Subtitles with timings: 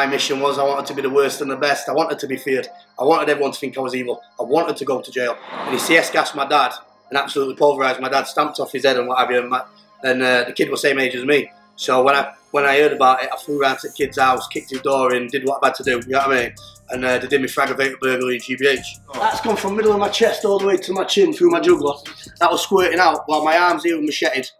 [0.00, 1.86] my mission was I wanted to be the worst and the best.
[1.86, 2.66] I wanted to be feared.
[2.98, 4.22] I wanted everyone to think I was evil.
[4.40, 5.36] I wanted to go to jail.
[5.52, 6.72] And he CS gassed my dad
[7.10, 9.40] and absolutely pulverised my dad, stamped off his head and what have you.
[9.40, 9.62] And, my,
[10.02, 11.50] and uh, the kid was the same age as me.
[11.76, 14.48] So when I when I heard about it, I flew round to the kid's house,
[14.48, 16.00] kicked his door in, did what I had to do.
[16.06, 16.54] You know what I mean?
[16.88, 18.84] And uh, they did me for aggravated burglary and GBH.
[19.14, 21.60] That's gone from middle of my chest all the way to my chin through my
[21.60, 21.94] jugular.
[22.38, 24.50] That was squirting out while my arms here were macheted.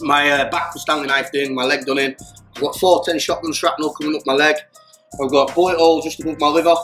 [0.00, 2.16] My uh, back was Stanley knifed in, my leg done in.
[2.56, 4.56] I've got 410 shotgun shrapnel coming up my leg.
[5.20, 6.74] I've got bullet holes just above my liver.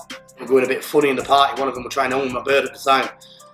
[0.40, 1.60] I'm going a bit funny in the party.
[1.60, 3.08] One of them were trying to own my bird at the time.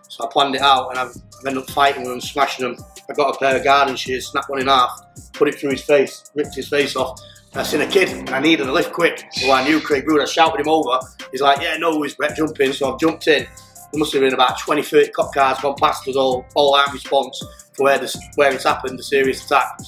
[0.09, 1.15] So I planned it out and I've
[1.47, 2.85] ended up fighting with them, smashing them.
[3.11, 4.99] I got a pair of garden shears, snapped one in half,
[5.33, 7.21] put it through his face, ripped his face off.
[7.55, 9.25] I seen a kid and I needed a lift quick.
[9.33, 10.99] So I knew Craig Brood, I shouted him over.
[11.33, 12.73] He's like, yeah, no, he's Brett jumping.
[12.73, 13.45] So I've jumped in.
[13.45, 16.93] There must have been about 20, 30 cop cars gone past us all, all out
[16.93, 17.43] response
[17.73, 19.79] for where, this, where it's happened, the serious attack.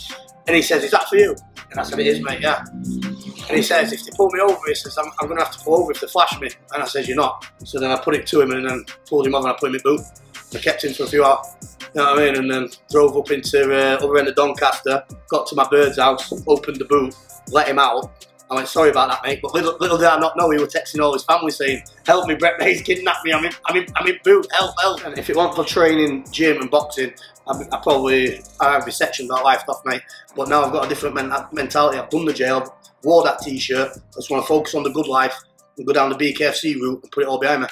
[0.46, 1.36] And he says, is that for you?
[1.70, 2.64] And I said, it is, mate, yeah.
[2.72, 5.56] And he says, if they pull me over, he says, I'm, I'm going to have
[5.56, 6.48] to pull over if they flash me.
[6.72, 7.46] And I says, you're not.
[7.64, 9.68] So then I put it to him and then pulled him over and I put
[9.68, 10.00] him in boot.
[10.54, 12.36] I kept him for a few hours, you know what I mean?
[12.36, 16.32] And then drove up into uh, other end of Doncaster, got to my bird's house,
[16.46, 17.14] opened the boot,
[17.50, 18.26] let him out.
[18.50, 19.40] I went, sorry about that, mate.
[19.42, 22.26] But little, little did I not know he was texting all his family saying, help
[22.26, 23.32] me, Brett May's kidnapped me.
[23.32, 25.04] I'm in, I'm in, I'm in boot, help, help.
[25.04, 27.12] And if it weren't for training, gym and boxing,
[27.48, 30.02] I, I probably, I have resection that life off, mate.
[30.36, 31.98] But now I've got a different men mentality.
[31.98, 33.96] I've done the jail, wore that t-shirt.
[33.96, 35.38] I just want to focus on the good life
[35.76, 37.68] and go down the BKFC route and put it all behind me.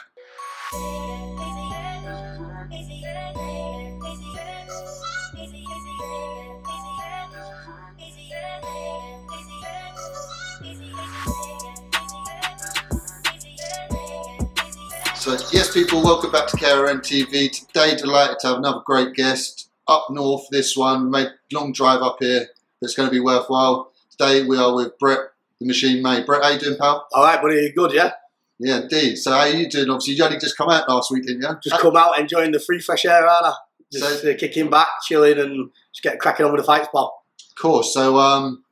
[15.17, 17.51] So, yes, people, welcome back to KRN TV.
[17.51, 20.47] Today, delighted to have another great guest up north.
[20.51, 22.49] This one made long drive up here.
[22.83, 23.93] It's going to be worthwhile.
[24.11, 25.21] Today, we are with Brett,
[25.61, 26.27] the Machine Made.
[26.27, 27.07] Brett, how you doing, pal?
[27.13, 28.13] All right, buddy, good, yeah?
[28.59, 29.17] Yeah, indeed.
[29.17, 29.91] So, how are you doing?
[29.91, 31.49] Obviously, you only just come out last week, didn't you?
[31.63, 33.53] Just come out enjoying the free fresh air, aren't I?
[33.93, 37.23] Just So- uh, kicking back, chilling, and just get cracking on with the fights, pal.
[37.51, 37.93] Of course.
[37.93, 38.65] So, um,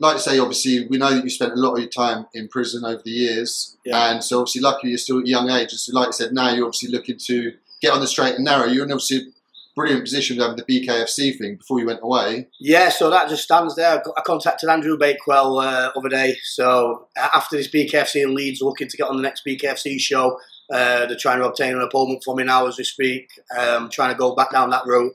[0.00, 2.48] like I say, obviously, we know that you spent a lot of your time in
[2.48, 4.10] prison over the years, Yeah.
[4.10, 5.70] and so obviously, luckily, you're still at a young age.
[5.70, 8.66] So, like I said, now you're obviously looking to get on the straight and narrow.
[8.66, 9.32] You're obviously
[9.74, 12.48] brilliant position with having the BKFC thing before you went away.
[12.60, 14.02] Yeah, so that just stands there.
[14.16, 16.36] I contacted Andrew Bakewell uh, other day.
[16.44, 20.38] So after this BKFC in Leeds, looking to get on the next BKFC show.
[20.72, 23.28] Uh, they're trying to obtain an opponent for me now as we speak.
[23.56, 25.12] Um, trying to go back down that road.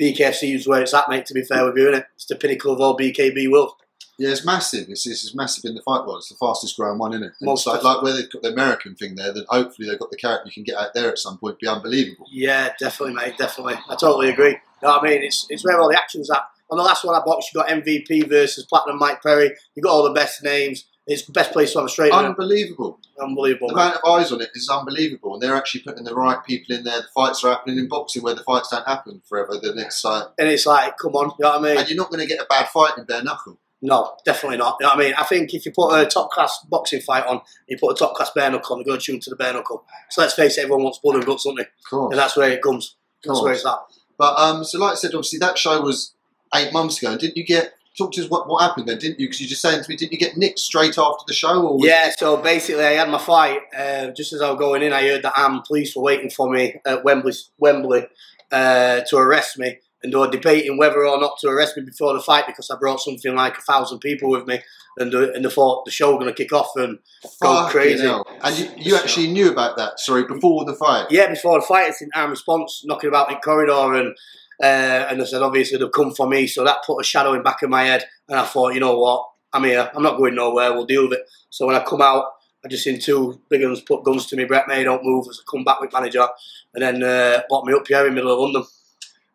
[0.00, 1.26] BKFC is where it's at, mate.
[1.26, 2.04] To be fair with you, innit?
[2.14, 3.72] It's the pinnacle of all BKB world.
[4.18, 4.88] Yeah, it's massive.
[4.88, 6.18] It's, it's massive in the fight world.
[6.18, 7.32] It's the fastest growing one, isn't it?
[7.40, 10.10] Most it's like, like where they've got the American thing there, that hopefully they've got
[10.10, 12.26] the character you can get out there at some point, be unbelievable.
[12.32, 13.38] Yeah, definitely, mate.
[13.38, 13.74] Definitely.
[13.88, 14.50] I totally agree.
[14.50, 15.22] You know what I mean?
[15.22, 16.42] It's it's where all the action's at.
[16.70, 19.52] On the last one I boxed, you got MVP versus Platinum Mike Perry.
[19.74, 20.84] You got all the best names.
[21.06, 22.12] It's the best place to have a straight.
[22.12, 22.26] man.
[22.26, 22.98] Unbelievable.
[23.18, 23.68] Unbelievable.
[23.68, 23.86] The man.
[23.86, 26.84] amount of eyes on it is unbelievable, and they're actually putting the right people in
[26.84, 27.00] there.
[27.00, 29.54] The fights are happening in boxing where the fights don't happen forever.
[29.62, 31.78] Then it's uh, like, And it's like, come on, you know what I mean?
[31.78, 33.58] and you're not going to get a bad fight in bare knuckle.
[33.80, 34.76] No, definitely not.
[34.80, 35.14] You know what I mean?
[35.16, 38.14] I think if you put a top class boxing fight on, you put a top
[38.14, 39.84] class bare knuckle on, they're going to tune to the bare knuckle.
[40.10, 41.62] So let's face it, everyone wants blood and guts, don't they?
[41.62, 42.12] Of course.
[42.12, 42.96] And that's where it comes.
[43.24, 43.78] That's where it's at.
[44.18, 46.14] But um, so like I said, obviously that show was
[46.54, 47.16] eight months ago.
[47.16, 48.98] Didn't you get talk to us what, what happened then?
[48.98, 49.26] Didn't you?
[49.26, 51.66] Because you just saying to me, didn't you get nicked straight after the show?
[51.66, 53.60] Or Yeah, so basically, I had my fight.
[53.76, 56.50] Uh, just as I was going in, I heard that armed police were waiting for
[56.50, 58.06] me at Wembley, Wembley
[58.50, 59.78] uh, to arrest me.
[60.02, 62.76] And they were debating whether or not to arrest me before the fight because I
[62.78, 64.60] brought something like a thousand people with me.
[64.96, 66.98] And, uh, and they thought the show was going to kick off and
[67.42, 68.02] go Fucking crazy.
[68.04, 68.24] hell.
[68.42, 69.98] And you, you actually knew about that?
[70.00, 71.06] Sorry, before the fight.
[71.10, 74.14] Yeah, before the fight, it's in armed response, knocking about in corridor, and
[74.60, 77.42] uh, and they said obviously they've come for me, so that put a shadow in
[77.44, 80.34] back of my head, and I thought, you know what, I'm here, I'm not going
[80.34, 81.26] nowhere, we'll deal with it.
[81.48, 82.24] So when I come out,
[82.64, 85.40] I just seen two big guns put guns to me, Brett May, don't move, as
[85.40, 86.26] I come back with manager,
[86.74, 88.64] and then uh, locked me up here in the middle of London.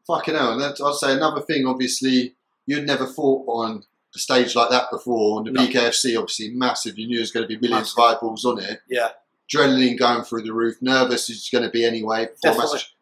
[0.07, 0.53] Fucking hell.
[0.53, 3.83] And that, I'd say another thing, obviously, you'd never fought on
[4.15, 5.39] a stage like that before.
[5.39, 5.61] On the No.
[5.65, 6.97] BKFC, obviously, massive.
[6.99, 7.99] You knew there was going to be millions Massive.
[7.99, 8.81] of eyeballs on it.
[8.89, 9.09] Yeah,
[9.51, 10.77] Adrenaline going through the roof.
[10.81, 12.27] Nervous is going to be anyway.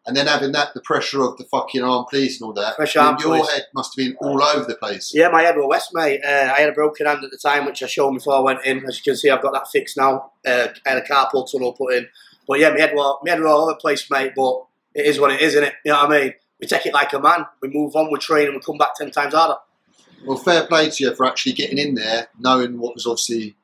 [0.04, 2.74] And then having that, the pressure of the fucking arm police and all that.
[2.76, 3.52] Pressure armed your police.
[3.52, 5.12] head must have been all over the place.
[5.14, 6.20] yeah, my head was west, mate.
[6.24, 8.64] Uh, I had a broken hand at the time, which I showed before I went
[8.64, 8.84] in.
[8.86, 10.32] As you can see, I've got that fixed now.
[10.46, 12.08] Uh, I had a carpal tunnel put in,
[12.48, 14.32] but yeah, my head was, my head was all over the place, mate.
[14.34, 14.64] But
[14.94, 15.74] it is what it is, isn't it?
[15.84, 16.34] You know what I mean?
[16.62, 17.44] We take it like a man.
[17.60, 19.56] We move on, we train, and we come back ten times harder.
[20.24, 23.56] Well, fair play to you for actually getting in there, knowing what was obviously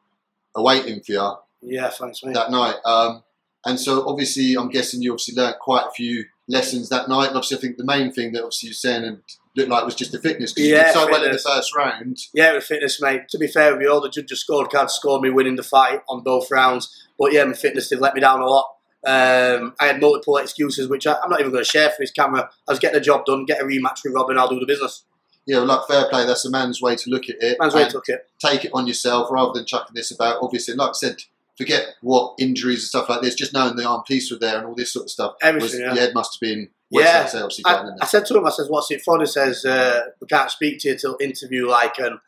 [0.57, 2.35] awaiting for you Yeah, thanks, mate.
[2.35, 2.75] that night.
[2.85, 3.23] Um,
[3.65, 7.29] and so, obviously, I'm guessing you obviously learnt quite a few lessons that night.
[7.29, 9.23] And obviously, I think the main thing that obviously you're saying, and
[9.55, 11.75] looked like was just the fitness because Yeah, you did so well in the first
[11.77, 12.19] round.
[12.35, 13.29] Yeah, with fitness, mate.
[13.29, 16.01] To be fair with you, all the judges scored cards scored me winning the fight
[16.09, 17.07] on both rounds.
[17.19, 18.69] But yeah, my fitness did let me down a lot.
[19.07, 22.11] Um, I had multiple excuses, which I, I'm not even going to share for this
[22.11, 22.51] camera.
[22.67, 25.05] I was getting the job done, get a rematch with Robin, I'll do the business.
[25.47, 26.27] Yeah, like fair play.
[26.27, 27.57] That's a man's way to look at it.
[27.59, 28.29] Man's way And took it.
[28.39, 30.43] take it on yourself rather than chucking this about.
[30.43, 31.17] Obviously, like I said,
[31.57, 33.35] forget what injuries and stuff like this.
[33.35, 35.37] Just knowing the armed police were there and all this sort of stuff.
[35.41, 36.09] Everything, was, yeah.
[36.15, 36.69] Must have been.
[36.91, 37.31] Yeah.
[37.65, 39.19] I, I said to him, I says, what's it for?
[39.21, 42.19] He says, uh, we can't speak to you till interview, like, and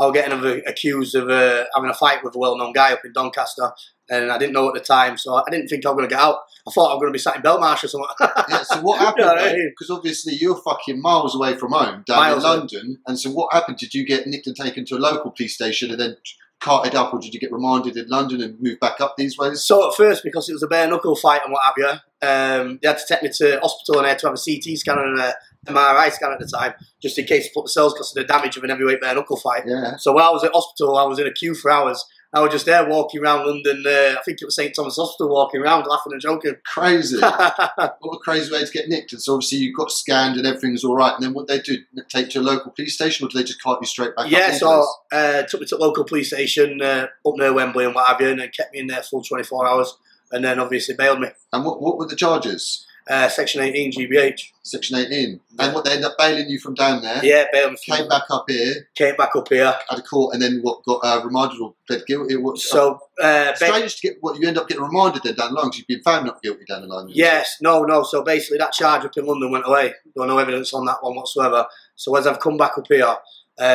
[0.00, 3.12] I'll get another accused of uh, having a fight with a well-known guy up in
[3.12, 3.70] Doncaster,
[4.08, 6.14] and I didn't know at the time, so I didn't think I was going to
[6.14, 6.38] get out.
[6.66, 8.08] I thought I was going to be sat in Belmarsh or something.
[8.48, 9.26] yeah, so what happened?
[9.26, 9.68] You know I?
[9.70, 12.58] Because obviously you're fucking miles away from home, down Miles in away.
[12.58, 12.98] London.
[13.06, 13.76] And so what happened?
[13.78, 16.16] Did you get nicked and taken to a local police station and then
[16.60, 19.64] carted up, or did you get remanded in London and moved back up these ways?
[19.64, 21.88] So at first, because it was a bare knuckle fight and what have you,
[22.26, 24.76] um, they had to take me to hospital and I had to have a CT
[24.78, 25.34] scan and a
[25.66, 28.56] MRI scan at the time, just in case put the cells because of the damage
[28.56, 29.64] of an heavyweight bare knuckle fight.
[29.66, 29.96] Yeah.
[29.96, 32.04] So while I was at hospital, I was in a queue for hours.
[32.32, 33.82] I was just there walking around London.
[33.84, 36.54] Uh, I think it was St Thomas Hospital, walking around, laughing and joking.
[36.64, 37.20] Crazy.
[37.20, 39.12] what a crazy way to get nicked.
[39.12, 41.12] And so obviously you got scanned and everything's all right.
[41.12, 41.78] And then what they do?
[42.08, 44.30] Take you to a local police station, or do they just cart you straight back?
[44.30, 47.94] yeah, so uh, took me to the local police station uh, up near Wembley and
[47.94, 49.96] what have you, and then kept me in there full 24 hours,
[50.30, 51.28] and then obviously bailed me.
[51.52, 52.86] And what what were the charges?
[53.08, 54.50] Uh, Section 18 GBH.
[54.62, 55.40] Section 18.
[55.58, 55.64] Yeah.
[55.64, 57.20] And what they end up bailing you from down there?
[57.24, 57.78] Yeah, bailed me.
[57.84, 59.74] from- Came back up here, Came back up here.
[59.88, 62.36] had a court, and then what got uh, remanded or pled guilty?
[62.36, 65.60] What, So, uh, strange to get what you end up getting remanded then down the
[65.60, 67.08] line because you've been found not guilty down the line.
[67.10, 68.02] Yes, no, no.
[68.04, 69.88] So basically, that charge up in London went away.
[70.14, 71.66] There was no evidence on that one whatsoever.
[71.96, 73.16] So as I've come back up here, uh,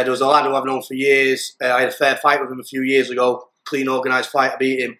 [0.04, 1.56] there was a lad who I've known for years.
[1.62, 3.50] Uh, I had a fair fight with him a few years ago.
[3.66, 4.54] Clean, organised fight.
[4.54, 4.98] I beat him,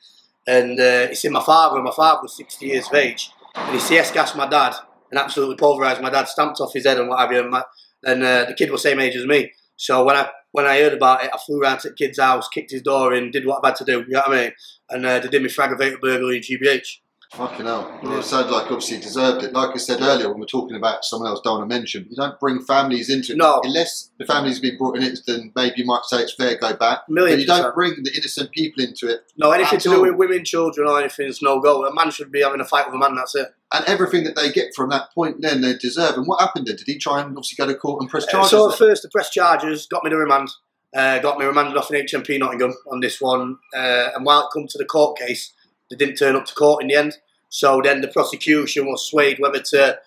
[0.48, 1.82] and uh, it's in my father.
[1.82, 4.76] My father was 60 years of age, and he CS gassed my dad
[5.12, 6.28] and absolutely pulverised my dad.
[6.28, 7.40] Stamped off his head and what have you.
[7.40, 7.64] And, my,
[8.04, 9.52] and uh, the kid was same age as me.
[9.78, 12.48] So when I when I heard about it, I flew round to the kid's house,
[12.48, 14.06] kicked his door in, did what I had to do.
[14.08, 14.52] You know what I mean?
[14.90, 17.00] And uh, they did me for aggravated burglary and GBH.
[17.36, 18.00] Fucking hell.
[18.02, 18.20] Well, Yeah.
[18.20, 19.52] it sounds like obviously he deserved it.
[19.52, 22.16] Like I said earlier, when we're talking about someone else don't want to mention, you
[22.16, 23.38] don't bring families into it.
[23.38, 23.60] No.
[23.62, 26.74] Unless the family's been brought in it, then maybe you might say it's fair, go
[26.76, 27.00] back.
[27.10, 29.22] Million But you don't bring the innocent people into it.
[29.38, 31.86] No, anything to do with women, children, or anything is no go.
[31.86, 33.16] A man should be having a fight with a man.
[33.16, 33.50] That's it.
[33.74, 36.16] And everything that they get from that point then they deserve.
[36.16, 36.78] And what happened then?
[36.78, 38.52] Did he try and obviously go to court and press Uh, charges?
[38.52, 38.72] so then?
[38.72, 40.52] at first, the press charges got me to remand.
[40.96, 43.58] Uh, got me remanded off in HMP Nottingham on this one.
[43.76, 45.52] Uh, and while it come to the court case,
[45.92, 47.18] they didn't turn up to court in the end.
[47.56, 49.98] So then the prosecution was swayed whether to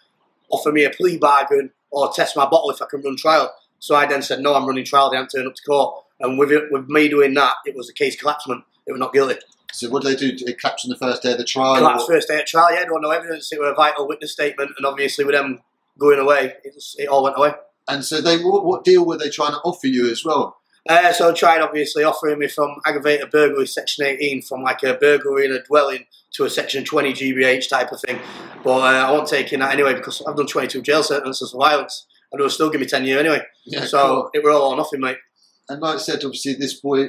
[0.51, 3.51] offer me a plea bargain or test my bottle if I can run trial.
[3.79, 5.09] So I then said, no, I'm running trial.
[5.09, 6.05] They haven't turned up to court.
[6.21, 8.65] And with it, with me doing that, it was a case collapsement.
[8.87, 9.37] It was not guilty.
[9.73, 10.45] So what did they do?
[10.47, 11.77] It collapsed on the first day of the trial?
[11.77, 13.51] Collapse first day of trial, yeah, there was no evidence.
[13.51, 15.61] It was a vital witness statement, and obviously with them
[15.97, 17.53] going away, it, just, it all went away.
[17.89, 20.59] And so they what, what deal were they trying to offer you as well?
[20.89, 24.95] Uh, so I tried obviously offering me from aggravated burglary section 18 from like a
[24.95, 28.19] burglary in a dwelling to a section 20 GBH type of thing.
[28.65, 32.07] But uh, I won't taking that anyway because I've done 22 jail sentences for violence
[32.33, 33.43] and will still give me 10 year anyway.
[33.67, 34.31] Yeah, so cool.
[34.33, 35.19] it were all or nothing, mate.
[35.69, 37.09] And like I said, obviously this boy,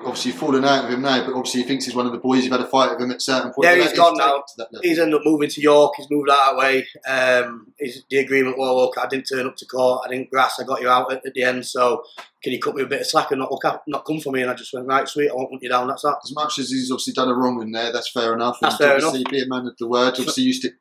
[0.00, 2.42] obviously fallen out with him now, but obviously he thinks he's one of the boys.
[2.42, 3.68] You've had a fight with him at certain point.
[3.68, 4.36] Yeah, he's gone now.
[4.36, 4.88] it to that level.
[4.88, 5.94] He's ended up moving to York.
[5.96, 6.86] He's moved out that way.
[7.06, 7.72] Um,
[8.08, 10.02] the agreement was, look, I didn't turn up to court.
[10.06, 10.58] I didn't grass.
[10.58, 11.66] I got you out at, at the end.
[11.66, 12.04] So
[12.42, 14.32] can you cut me a bit of slack and not look up, not come for
[14.32, 14.40] me?
[14.40, 15.30] And I just went right, sweet.
[15.30, 15.86] I won't want you down.
[15.88, 16.18] That's that.
[16.24, 18.58] As much as he's obviously done a wrong in there, that's fair enough.
[18.60, 20.14] That's and fair obviously be a man of the word.
[20.18, 20.74] Obviously you stick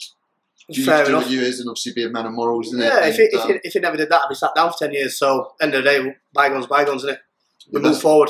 [0.70, 1.30] you Fair do enough.
[1.30, 2.86] you is and obviously be a man of morals, isn't it?
[2.86, 4.56] Yeah, if And, he, if, um, he, if he never did that, I'd be sat
[4.56, 5.20] down for 10 years.
[5.20, 7.18] So, end of the day, bygones, bygones, innit?
[7.72, 8.30] We move forward.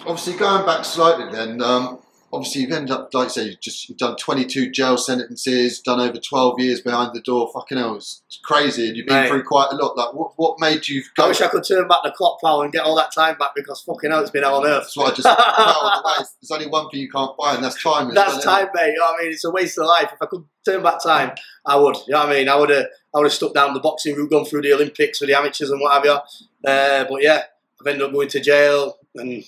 [0.00, 1.98] Obviously going back slightly then, um,
[2.34, 6.00] obviously you've ended up, like I say, you've just you've done 22 jail sentences, done
[6.00, 7.50] over 12 years behind the door.
[7.54, 9.28] Fucking hell, it's, crazy, and you've been Mate.
[9.28, 9.96] through quite a lot.
[9.96, 11.24] Like, what, what made you go?
[11.24, 13.52] I wish I could turn back the clock, pal, and get all that time back
[13.54, 14.82] because fucking hell, it's been hell on earth.
[14.82, 18.12] That's what I just There's only one thing you can't buy, and that's time.
[18.12, 18.70] That's isn't time, it?
[18.74, 18.92] mate.
[18.92, 19.32] You know what I mean?
[19.32, 20.10] It's a waste of life.
[20.12, 21.32] If I could turn back time,
[21.64, 21.96] I would.
[22.06, 22.48] You know what I mean?
[22.48, 25.20] I would have I would have stuck down the boxing route, gone through the Olympics
[25.20, 26.68] with the amateurs and what have you.
[26.68, 27.42] Uh, but yeah,
[27.80, 29.44] I've ended up going to jail and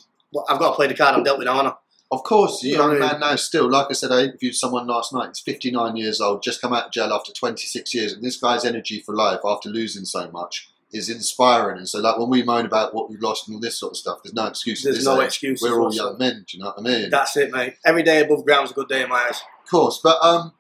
[0.49, 1.79] I've got to play the card I'm dealt with now.
[2.11, 3.69] Of course, you're a young man now still.
[3.69, 5.29] Like I said, I interviewed someone last night.
[5.29, 8.65] He's 59 years old, just come out of jail after 26 years, and this guy's
[8.65, 11.79] energy for life after losing so much is inspiring.
[11.79, 13.97] And so, like when we moan about what we've lost and all this sort of
[13.97, 14.85] stuff, there's no excuse.
[14.85, 15.29] There's no age.
[15.29, 16.45] excuses We're all young men.
[16.49, 17.11] Do you know what I mean?
[17.11, 17.75] That's it, mate.
[17.85, 19.41] Every day above ground ground's a good day in my eyes.
[19.65, 20.53] Of course, but um,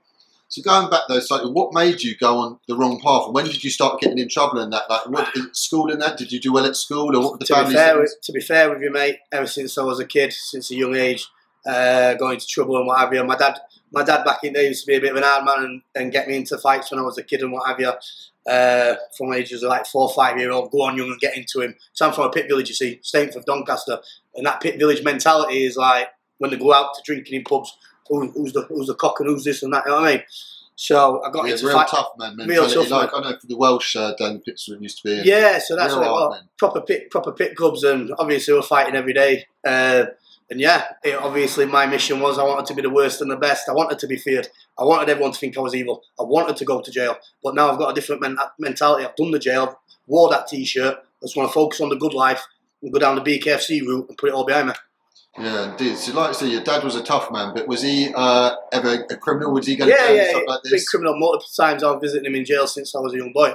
[0.48, 3.32] so going back though, slightly, what made you go on the wrong path?
[3.32, 4.88] When did you start getting in trouble in that?
[4.88, 6.16] Like, what in school in that?
[6.16, 8.40] Did you do well at school, or what the to be fair, with, to be
[8.40, 11.26] fair with you, mate, ever since I was a kid, since a young age,
[11.66, 13.24] uh, going into trouble and what have you.
[13.24, 13.58] My dad,
[13.90, 15.64] my dad back in the day used to be a bit of an hard man
[15.64, 17.92] and, and get me into fights when I was a kid and what have you.
[18.46, 21.36] uh, from ages of like four or five year old, go on young and get
[21.36, 21.74] into him.
[21.92, 23.98] So I'm from a pit village, you see, Stainforth, Doncaster,
[24.34, 27.76] and that pit village mentality is like when they go out to drinking in pubs,
[28.08, 30.12] who, who's the who's the cock and who's this and that, you know what I
[30.16, 30.22] mean?
[30.78, 31.88] So I got Yeah, into real fight.
[31.88, 32.75] tough man Real mentality.
[32.75, 35.20] tough, like I know for the Welsh uh, Dan Pittsburgh used to be.
[35.20, 35.25] in.
[35.25, 36.42] Yeah, so that's what it hard was.
[36.58, 39.46] Proper pit, proper pit clubs, and obviously we're fighting every day.
[39.66, 40.04] Uh,
[40.50, 43.36] and yeah, it, obviously my mission was I wanted to be the worst and the
[43.36, 43.68] best.
[43.68, 44.48] I wanted to be feared.
[44.78, 46.02] I wanted everyone to think I was evil.
[46.20, 47.16] I wanted to go to jail.
[47.42, 49.06] But now I've got a different men- mentality.
[49.06, 50.98] I've done the jail, wore that t-shirt.
[50.98, 52.44] I just want to focus on the good life
[52.82, 54.75] and go down the BKFC route and put it all behind me.
[55.38, 55.96] Yeah, indeed.
[55.98, 59.04] So, like I say, your dad was a tough man, but was he uh, ever
[59.10, 59.52] a criminal?
[59.52, 60.88] Was he going to Yeah, jail yeah, and stuff like been this?
[60.88, 61.82] criminal multiple times.
[61.82, 63.48] I was visiting him in jail since I was a young boy.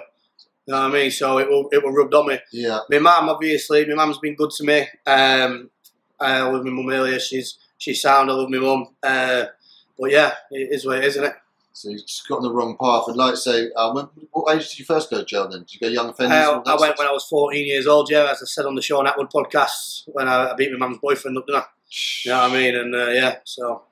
[0.68, 1.12] You know what I mean?
[1.12, 2.40] So it will, it will rubbed on me.
[2.52, 4.82] Yeah, My mum, obviously, my mum's been good to me.
[5.08, 5.72] Um,
[6.20, 7.20] I love my mum earlier.
[7.20, 8.30] She's she's sound.
[8.30, 8.88] I love my mum.
[9.02, 9.46] Uh,
[10.00, 11.34] but yeah, it is what it is, isn't it?
[11.74, 13.08] So you just got on the wrong path.
[13.08, 15.62] And like say, uh, when, what age did you first go to jail then?
[15.62, 16.38] Did you go young offenders?
[16.38, 18.82] Uh, I went when I was 14 years old, yeah, as I said on the
[18.82, 21.66] Shaun Attwood podcast, when I, I beat my mum's boyfriend up, didn't I?
[22.26, 22.76] You know what I mean?
[22.76, 23.84] And uh, yeah, so.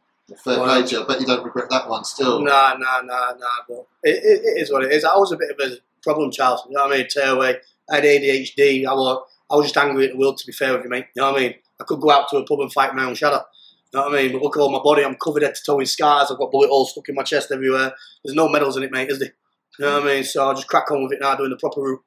[0.43, 1.03] Fair play you.
[1.03, 2.41] I bet you don't regret that one still.
[2.41, 3.47] Nah, nah, nah, nah.
[3.67, 5.03] But it, it, it is what it is.
[5.03, 6.59] I was a bit of a problem child.
[6.67, 7.07] You know what I mean?
[7.09, 7.55] Tearaway.
[7.89, 8.85] I had ADHD.
[8.85, 11.07] I was, I was just angry at the world, to be fair with you, mate.
[11.15, 11.55] You know what I mean?
[11.79, 13.43] I could go out to a pub and fight my own shadow.
[13.93, 14.31] You know what I mean?
[14.33, 15.03] But look at all my body.
[15.03, 16.29] I'm covered head to toe in scars.
[16.29, 17.93] I've got bullet holes stuck in my chest everywhere.
[18.23, 19.33] There's no medals in it, mate, is there?
[19.79, 20.23] You know what I mean?
[20.23, 22.03] So I'll just crack on with it now, doing the proper route.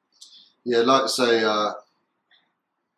[0.63, 1.71] Yeah, like I say, uh,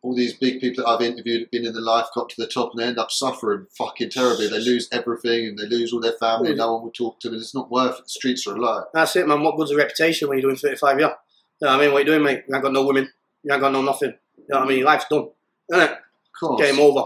[0.06, 2.48] all these big people that I've interviewed have been in the life, got to the
[2.48, 4.48] top, and they end up suffering fucking terribly.
[4.48, 6.52] They lose everything and they lose all their family.
[6.52, 6.58] Mm.
[6.58, 7.40] No one will talk to them.
[7.40, 8.04] It's not worth it.
[8.04, 8.84] The streets are alive.
[8.94, 9.42] That's it, man.
[9.42, 11.12] What good's a reputation when you're doing 35 years?
[11.60, 11.92] You know what I mean?
[11.92, 12.44] What are you doing, mate?
[12.48, 13.10] You ain't got no women.
[13.44, 14.14] You ain't got no nothing.
[14.38, 14.84] You know what I mean?
[14.84, 15.30] Life's done.
[15.72, 15.92] Isn't it?
[15.92, 16.00] Of
[16.40, 16.62] course.
[16.62, 17.06] Game over.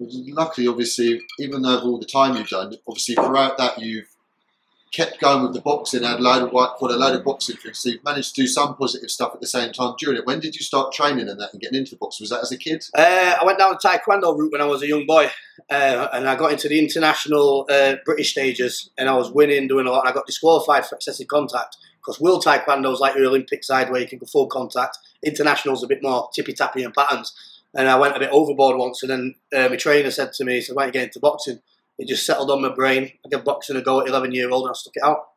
[0.00, 4.08] Luckily, obviously, even though all the time you've done, obviously throughout that you've
[4.92, 7.78] kept going with the boxing, had a load of white a load of boxing things.
[7.78, 10.26] So you've managed to do some positive stuff at the same time during it.
[10.26, 12.24] When did you start training and that and getting into the boxing?
[12.24, 12.84] Was that as a kid?
[12.94, 15.30] Uh, I went down the taekwondo route when I was a young boy,
[15.70, 19.86] uh, and I got into the international uh, British stages, and I was winning, doing
[19.86, 23.26] a lot, and I got disqualified for excessive contact because world taekwondo is like your
[23.26, 24.98] Olympic side where you can go full contact.
[25.22, 27.34] International's a bit more tippy tappy and patterns,
[27.74, 30.54] and I went a bit overboard once, and then uh, my trainer said to me,
[30.54, 31.60] he said, "Why don't you get into boxing?"
[31.98, 33.12] It just settled on my brain.
[33.24, 35.28] I gave boxing a go at 11 year old, and I stuck it out,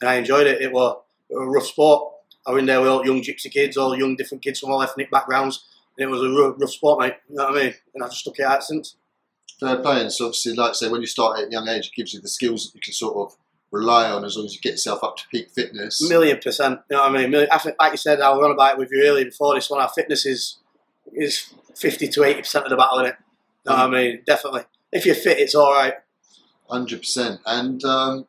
[0.00, 0.62] and I enjoyed it.
[0.62, 2.12] It was, it was a rough sport.
[2.46, 4.82] I was in there with all young gypsy kids, all young different kids from all
[4.82, 5.64] ethnic backgrounds.
[5.96, 7.14] And it was a rough, rough sport, mate.
[7.28, 7.74] You know what I mean?
[7.94, 8.96] And I just stuck it out since.
[9.58, 10.02] Fair play.
[10.02, 12.12] And so obviously, like I say, when you start at a young age, it gives
[12.12, 13.36] you the skills that you can sort of
[13.70, 16.08] rely on as long as you get yourself up to peak fitness.
[16.08, 16.80] Million percent.
[16.90, 17.30] You know what I mean?
[17.30, 17.48] Million,
[17.78, 19.80] like you said, I was on about it with you earlier before this one.
[19.80, 20.58] Our fitness is
[21.14, 23.16] is fifty to eighty percent of the battle in it.
[23.66, 24.22] Know what I mean?
[24.26, 24.62] Definitely.
[24.92, 25.94] If you're fit, it's all right.
[26.68, 28.26] Hundred percent, and um,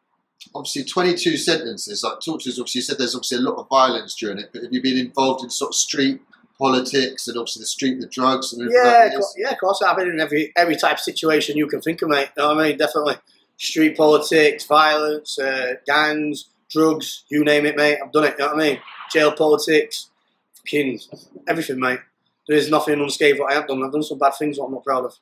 [0.54, 2.04] obviously twenty-two sentences.
[2.04, 2.60] Like talk to us.
[2.60, 4.98] Obviously, you said there's obviously a lot of violence during it, but have you been
[4.98, 6.22] involved in sort of street
[6.58, 9.20] politics and obviously the street with drugs and Yeah, like of this?
[9.20, 9.82] course, yeah, of course.
[9.82, 12.30] I've been in every every type of situation you can think of, mate.
[12.38, 12.77] You know what I mean?
[12.77, 13.15] Definitely.
[13.58, 18.00] Street politics, violence, uh, gangs, drugs, you name it, mate.
[18.04, 18.36] I've done it.
[18.38, 18.80] You know what I mean?
[19.12, 20.10] Jail politics,
[20.58, 21.00] fucking
[21.48, 22.00] everything, mate.
[22.48, 23.84] There is nothing unscathed what I have done.
[23.84, 25.14] I've done some bad things what I'm not proud of.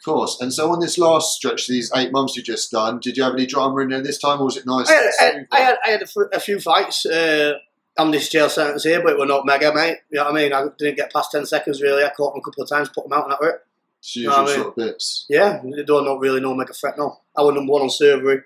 [0.00, 0.40] Of course.
[0.40, 3.34] And so on this last stretch, these eight months you just done, did you have
[3.34, 4.88] any drama in there this time, or was it nice?
[4.88, 5.46] I had?
[5.50, 7.54] I, I had, I had a, f- a few fights uh,
[7.98, 9.98] on this jail sentence here, but it were not mega, mate.
[10.10, 10.52] You know what I mean?
[10.54, 12.02] I didn't get past 10 seconds, really.
[12.02, 13.60] I caught them a couple of times, put them out, and that were it.
[13.98, 14.54] It's know usual I mean?
[14.54, 15.26] sort of bits.
[15.28, 17.18] Yeah, they don't not really no mega threat, no.
[17.36, 18.42] I was number one on servery,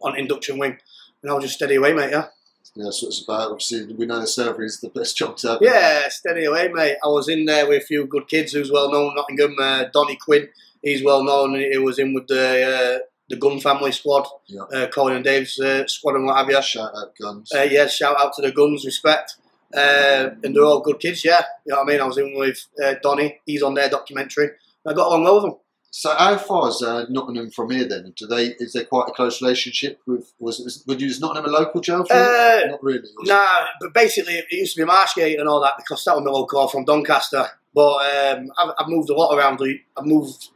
[0.00, 0.78] on induction wing,
[1.22, 2.26] and I was just steady away, mate, yeah.
[2.74, 3.50] Yeah, that's what it's about.
[3.50, 5.58] Obviously, we know the server is the best job to have.
[5.60, 6.96] Yeah, steady away, mate.
[7.04, 10.16] I was in there with a few good kids who's well known, Nottingham, uh, Donny
[10.16, 10.48] Quinn,
[10.82, 14.62] he's well known, he was in with the uh, the Gunn Family squad, Yeah.
[14.74, 16.60] uh, Colin and Dave's uh, squad and what have you.
[16.62, 17.50] Shout out Gunns.
[17.54, 19.36] Uh, yeah, shout out to the Gunns, respect.
[19.74, 21.42] Uh, and they're all good kids, yeah.
[21.64, 22.00] You know what I mean?
[22.02, 24.50] I was in with uh, Donny, he's on their documentary.
[24.86, 25.58] I got along well with him.
[25.94, 28.14] So how far is uh, Nottingham from here then?
[28.16, 31.44] Do they is there quite a close relationship with was, was would you use Nottingham
[31.44, 32.18] a local jail for you?
[32.18, 33.08] Uh, Not really.
[33.20, 33.34] No.
[33.34, 36.30] Nah, but basically it used to be Marshgate and all that because that was my
[36.30, 37.46] local from Doncaster.
[37.74, 39.60] But um, I've, I've moved a lot around.
[39.60, 40.48] I've moved,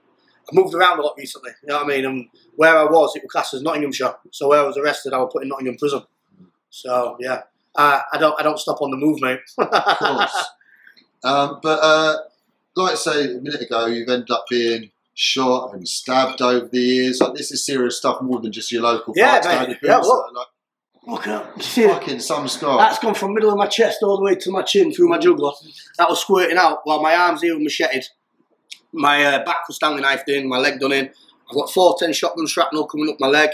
[0.49, 1.51] I've moved around a lot recently.
[1.63, 2.07] You know what I mean?
[2.07, 4.15] And where I was, it was classed as Nottinghamshire.
[4.31, 6.03] So where I was arrested, I was put in Nottingham prison.
[6.71, 7.43] So yeah,
[7.75, 9.41] uh, I don't, I don't stop on the move, mate.
[9.59, 10.45] Of course.
[11.25, 12.17] um, but uh,
[12.75, 16.79] like I say a minute ago, you've ended up being shot and stabbed over the
[16.79, 17.21] years.
[17.21, 19.79] Like this is serious stuff more than just your local Yeah, fights mate.
[19.83, 20.33] Yeah, look.
[20.35, 20.47] Like
[21.09, 22.79] Look at, see fucking some scar.
[22.79, 25.19] That's gone from middle of my chest all the way to my chin through my
[25.19, 25.53] jugular.
[25.99, 28.05] That was squirting out while my arms here were macheted.
[28.93, 31.07] My uh, back was Stanley knifed in, my leg done in.
[31.49, 33.51] I've got 410 shotgun shrapnel coming up my leg.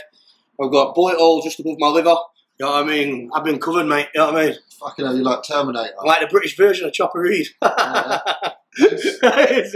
[0.62, 2.16] I've got bullet hole just above my liver.
[2.58, 3.30] You know what I mean?
[3.34, 4.08] I've been covered, mate.
[4.14, 4.56] You know what I mean?
[4.80, 5.92] Fucking hell, you like Terminator.
[6.00, 7.46] I'm like the British version of Chopper Read.
[8.78, 9.74] It's-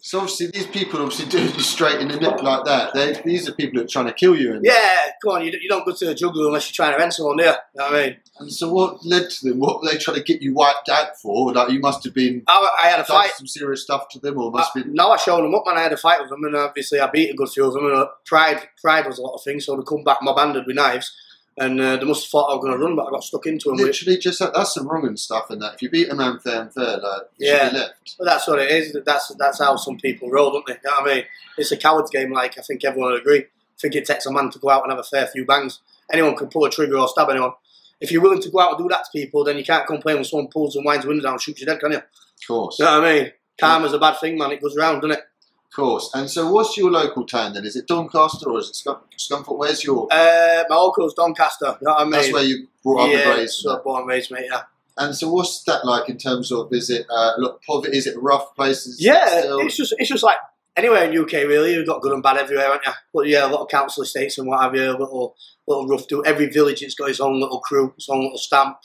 [0.00, 2.94] So obviously these people obviously do you straight in the nip like that.
[2.94, 4.54] They, these are people that are trying to kill you.
[4.54, 6.98] And, yeah, come on, you, you don't go to the juggler unless you're trying to
[6.98, 7.50] rent someone, do you?
[7.50, 8.16] Know what I mean?
[8.40, 9.58] and so what led to them?
[9.58, 11.52] What were they trying to get you wiped out for?
[11.52, 13.30] Like you must have been I, I had a fight.
[13.30, 14.94] some serious stuff to them, or must I, have been.
[14.94, 15.76] no, I showed them up, man.
[15.76, 17.86] I had a fight with them, and obviously I beat a good few of them.
[17.86, 19.66] And uh, pride, pride was a lot of things.
[19.66, 21.14] So they come back mob-handed with knives,
[21.60, 23.46] and uh, they must have thought I was going to run, but I got stuck
[23.46, 23.76] into him.
[23.76, 25.50] Literally, just that's some wrong and stuff.
[25.50, 27.64] And that if you beat a man fair and fair, like Yeah.
[27.64, 28.14] should be left.
[28.18, 28.96] but that's what it is.
[29.04, 30.74] That's that's how some people roll, don't they?
[30.74, 31.24] You know what I mean?
[31.56, 32.32] It's a coward's game.
[32.32, 33.40] Like I think everyone would agree.
[33.40, 35.80] I think it takes a man to go out and have a fair few bangs.
[36.12, 37.52] Anyone can pull a trigger or stab anyone.
[38.00, 40.16] If you're willing to go out and do that to people, then you can't complain
[40.16, 41.98] when someone pulls and winds window down and shoots you dead, can you?
[41.98, 42.04] Of
[42.46, 43.32] course, You know what I mean?
[43.60, 44.52] Karma's a bad thing, man.
[44.52, 45.24] It goes round, doesn't it?
[45.70, 46.10] Of course.
[46.14, 47.64] And so, what's your local town then?
[47.64, 49.58] Is it Doncaster or is it Scum- Scunthorpe?
[49.58, 50.08] Where's your?
[50.10, 51.76] Uh, my uncle's Doncaster.
[51.80, 52.12] You know what I mean?
[52.12, 53.54] that's where you brought up yeah, and raised.
[53.54, 54.46] so born and raised, mate.
[54.50, 54.62] Yeah,
[54.96, 56.72] And so, what's that like in terms of?
[56.72, 57.96] Is it uh, look poverty?
[57.96, 59.02] Is it rough places?
[59.02, 59.40] yeah.
[59.40, 59.58] still?
[59.60, 60.36] It's just it's just like
[60.76, 61.74] anywhere in UK really.
[61.74, 62.92] You've got good and bad everywhere, haven't you?
[63.12, 64.90] But yeah, a lot of council estates and what have you.
[64.92, 66.24] Little little rough do.
[66.24, 68.78] Every village, it's got its own little crew, its own little stamp.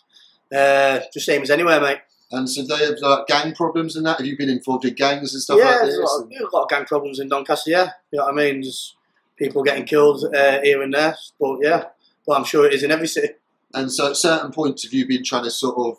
[0.54, 2.00] Uh, just same as anywhere, mate.
[2.36, 4.18] And so they have like gang problems and that.
[4.18, 5.98] Have you been involved in gangs and stuff yeah, like this?
[5.98, 7.70] a lot, of, there's a lot of gang problems in Doncaster.
[7.72, 8.64] Yeah, you know what I mean.
[8.64, 8.96] Just
[9.38, 11.16] people getting killed uh, here and there.
[11.40, 11.84] But yeah,
[12.26, 13.36] but I'm sure it is in every city.
[13.76, 15.98] And so, at certain points, have you been trying to sort of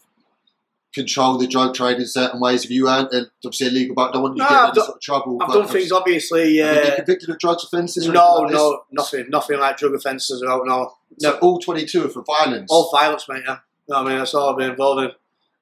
[0.93, 2.63] control the drug trade in certain ways?
[2.65, 4.69] Have you earned uh, obviously illegal, but I don't want you No, to get in
[4.71, 5.39] I've sort of trouble.
[5.41, 6.57] I've done things obviously.
[6.59, 8.09] Have you been Uh, convicted of drugs offences?
[8.09, 10.95] no, like no, nothing, nothing like drug offences or no.
[11.21, 12.71] So No, all twenty-two are for violence.
[12.73, 13.43] all violence, mate.
[13.47, 14.19] Yeah, you know what I mean.
[14.19, 15.11] That's all I've been involved in.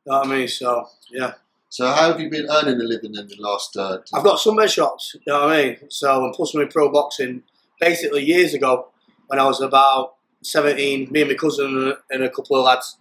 [0.05, 0.49] You know what I mean?
[0.49, 1.35] So yeah,
[1.69, 3.77] So how have you been earning a living in the last?
[3.77, 5.15] Uh, I've got sunbed shops.
[5.15, 5.77] You know what I mean?
[5.89, 7.43] So and plus my pro boxing.
[7.81, 8.89] Basically, years ago,
[9.29, 12.97] when I was about seventeen, me and my cousin and- a couple of lads,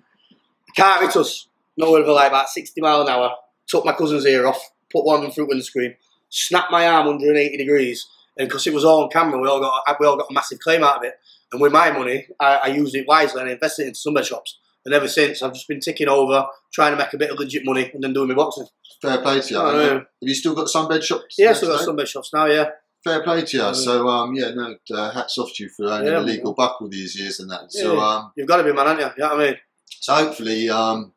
[0.76, 1.48] car hit us.
[1.78, 3.32] Nowhere over like about sixty mile an hour.
[3.68, 5.96] Took my cousin's ear off, put one in front windscreen,
[6.30, 8.06] snapped my arm 180 degrees,
[8.38, 10.60] and because it was all on camera, we all got we all got a massive
[10.60, 11.14] claim out of it.
[11.52, 14.26] And with my money, I, I used it wisely and I invested it into sunbed
[14.26, 14.58] shops.
[14.86, 17.64] And ever since, I've just been ticking over, trying to make a bit of legit
[17.66, 18.66] money, and then doing my boxing.
[19.02, 19.60] fair play to you.
[19.60, 21.36] Oh, have, have you still got sunbed shops?
[21.38, 22.46] Yeah, I've got sunbed shops now.
[22.46, 22.70] Yeah.
[23.04, 23.64] Fair play to you.
[23.64, 23.76] Mm.
[23.76, 26.82] So um, yeah, no, uh, hats off to you for earning Yeah, a legal buck
[26.82, 27.72] all these years and that.
[27.72, 28.08] So Yeah.
[28.08, 29.12] um, You've got to be man, haven't you?
[29.18, 29.58] You know what I mean?
[30.00, 31.14] so hopefully um.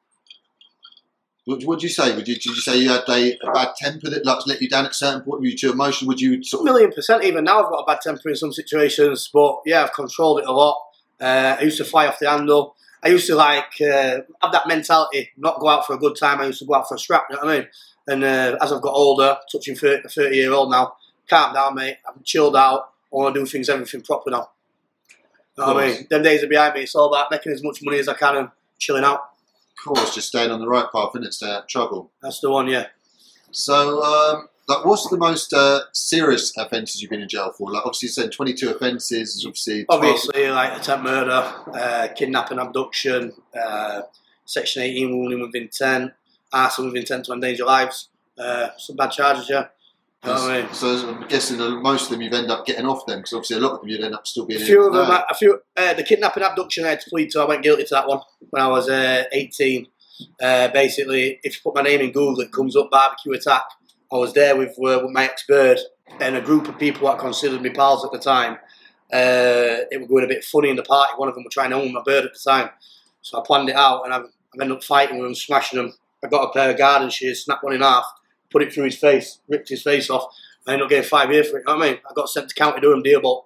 [1.46, 2.16] What would you say?
[2.16, 4.68] Would you, did you say you had a, a bad temper that like, let you
[4.68, 5.40] down at a certain point?
[5.40, 6.09] Were you too emotional?
[6.09, 7.22] Would you sort of million percent.
[7.22, 10.46] Even now, I've got a bad temper in some situations, but yeah, I've controlled it
[10.46, 10.81] a lot.
[11.20, 12.74] Uh, I used to fly off the handle.
[13.05, 16.40] I used to like uh, have that mentality, not go out for a good time.
[16.40, 17.27] I used to go out for a scrap.
[17.29, 17.69] You know what I mean?
[18.07, 20.95] And uh, as I've got older, touching 30, 30 year old now,
[21.29, 21.99] calm down, mate.
[22.09, 22.90] I'm chilled out.
[23.12, 24.51] I want to do things everything proper now.
[25.57, 26.07] You know what I mean?
[26.11, 26.83] Them days are behind me.
[26.83, 29.21] It's all about making as much money as I can and chilling out.
[29.79, 32.11] of course just staying on the right path and it stay out of trouble?
[32.23, 32.87] That's the one, yeah.
[33.53, 37.70] So, um, like, what's the most uh, serious offences you've been in jail for?
[37.70, 39.85] Like, obviously, you said 22 offences, obviously.
[39.85, 44.03] 12 Obviously, like attempt murder, uh, kidnapping, abduction, uh,
[44.46, 46.12] Section 18 wounding with intent,
[46.53, 48.09] arson with intent to endanger lives.
[48.38, 49.66] Uh, some bad charges, yeah.
[50.22, 50.72] I mean?
[50.72, 53.61] So, I'm guessing most of them you've ended up getting off them because obviously a
[53.61, 54.62] lot of them you'd end up still being.
[54.62, 55.22] A few of them, No.
[55.31, 57.40] a few, uh, the kidnapping, abduction, I had to plead to.
[57.40, 59.87] I went guilty to that one when I was uh, 18.
[60.40, 63.64] Uh, basically, if you put my name in Google, it comes up barbecue attack.
[64.14, 65.81] I was there with, uh, with my ex bird
[66.20, 68.59] and a group of people that considered me pals at the time.
[69.12, 71.12] Uh, it was going a bit funny in the party.
[71.16, 72.70] One of them were trying to own my bird at the time.
[73.22, 75.94] So I planned it out and I've, I've ended up fighting with them, smashing them.
[76.22, 78.05] I got a pair of garden shears, snapped one in half,
[78.50, 80.33] put it through his face, ripped his face off.
[80.66, 81.64] I ended up getting five years for it.
[81.66, 81.98] You know I mean?
[82.09, 83.42] I got sent to County Durham, Deerbolt.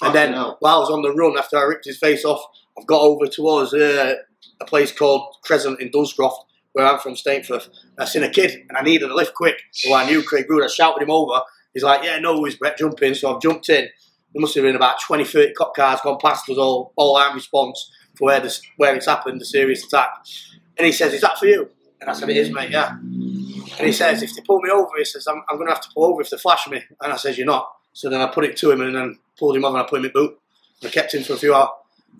[0.00, 0.58] And then hell.
[0.60, 2.40] while I was on the run, after I ripped his face off,
[2.78, 4.14] I've got over towards uh,
[4.60, 6.44] a place called Crescent in Dunscroft,
[6.78, 7.68] where I'm from, Stainforth.
[7.98, 9.60] I seen a kid and I needed a lift quick.
[9.72, 10.64] So I knew Craig Brood.
[10.64, 11.40] I shouted him over.
[11.74, 13.14] He's like, yeah, no worries, Brett, jump in.
[13.14, 13.88] So I've jumped in.
[14.32, 17.34] There must have been about 20, 30 cop cars gone past us, all, all arm
[17.34, 20.10] response for where, this, where it's happened, the serious attack.
[20.76, 21.68] And he says, is that for you?
[22.00, 22.96] And I said, it is, mate, yeah.
[22.96, 25.82] And he says, if they pull me over, he says, I'm, I'm going to have
[25.82, 26.82] to pull over if they flash me.
[27.00, 27.68] And I says, you're not.
[27.92, 29.98] So then I put it to him and then pulled him over and I put
[29.98, 30.38] him in boot.
[30.84, 31.70] I kept him for a few hours.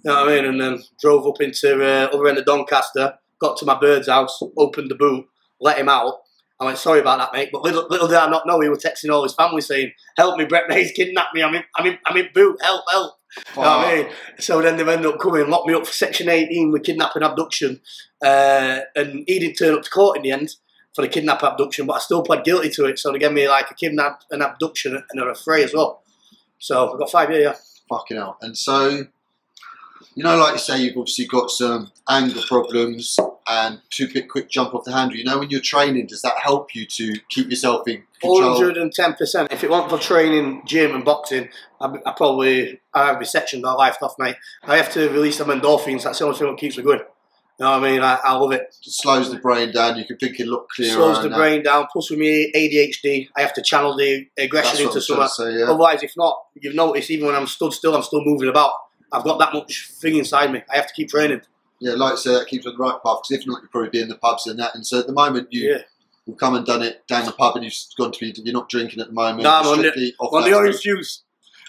[0.04, 0.44] You know what I mean?
[0.46, 4.40] And then drove up into uh, other end of Doncaster, got to my bird's house,
[4.56, 5.26] opened the boot,
[5.60, 6.14] let him out.
[6.60, 7.50] I went, sorry about that, mate.
[7.52, 10.36] But little, little did I not know he was texting all his family saying, help
[10.36, 11.42] me, Brett May's kidnapped me.
[11.42, 12.60] I'm in, I'm in, I'm in boot.
[12.60, 13.14] Help, help.
[13.54, 14.06] You know what I mean?
[14.40, 17.80] So then they've ended up coming, locked me up for Section 18 with kidnapping abduction.
[18.20, 20.56] Uh, and he didn't turn up to court in the end
[20.94, 22.98] for the kidnap abduction, but I still pled guilty to it.
[22.98, 26.02] So they gave me like a kidnap, an abduction, and a fray as well.
[26.58, 27.54] So I got five years, yeah.
[27.88, 28.36] Fucking hell.
[28.42, 29.04] And so,
[30.18, 34.50] you know, like you say, you've obviously got some anger problems and too quick, quick
[34.50, 35.16] jump off the handle.
[35.16, 38.54] You know, when you're training, does that help you to keep yourself in control?
[38.54, 39.52] Hundred and ten percent.
[39.52, 41.50] If it weren't for training, gym, and boxing,
[41.80, 44.34] I, I probably I have be sectioned or life off, mate.
[44.64, 46.02] I have to release some endorphins.
[46.02, 46.98] That's the only thing that keeps me going.
[46.98, 48.00] You know what I mean?
[48.00, 48.62] I, I love it.
[48.62, 49.98] It slows the brain down.
[49.98, 50.94] You can think a lot clearer.
[50.94, 51.86] Slows the brain down.
[51.92, 55.58] Plus, with me ADHD, I have to channel the aggression what into something.
[55.58, 55.66] Yeah.
[55.66, 58.72] Otherwise, if not, you've noticed even when I'm stood still, I'm still moving about.
[59.12, 60.62] I've got that much thing inside me.
[60.72, 61.42] I have to keep training.
[61.80, 63.18] Yeah, like I say, that keeps you on the right path.
[63.22, 64.74] Because if not, you'd probably be in the pubs and that.
[64.74, 65.78] And so at the moment, you Yeah.
[66.26, 68.32] have come and done it down the pub, and you've gone to be.
[68.42, 69.42] You're not drinking at the moment.
[69.44, 71.22] No, I'm on the- On the orange juice.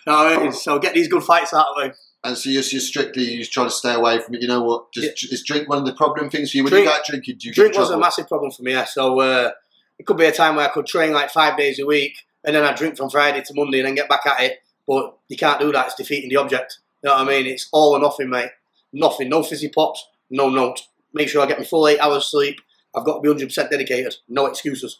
[0.06, 0.52] You know what I mean?
[0.54, 1.93] So get these good fights out of the way.
[2.23, 4.41] And so you're, you're strictly you're trying to stay away from it.
[4.41, 4.91] You know what?
[4.91, 5.34] Just Yeah.
[5.34, 7.38] Is drink one of the problem things for you when Drink- you go drinking?
[7.39, 8.71] Do you Drink was a massive problem for me.
[8.73, 8.84] Yeah.
[8.86, 9.52] So uh,
[9.97, 12.56] it could be a time where I could train like five days a week, and
[12.56, 14.60] then I drink from Friday to Monday, and then get back at it.
[14.88, 15.86] But you can't do that.
[15.88, 16.80] It's defeating the object.
[17.04, 17.46] You know what I mean?
[17.48, 18.50] It's all or nothing, mate.
[18.92, 19.30] Nothing.
[19.30, 20.06] No fizzy pops.
[20.30, 20.82] No note.
[21.14, 22.60] Make sure I get my full eight hours sleep.
[22.96, 24.16] I've got to be hundred percent dedicated.
[24.28, 25.00] No excuses.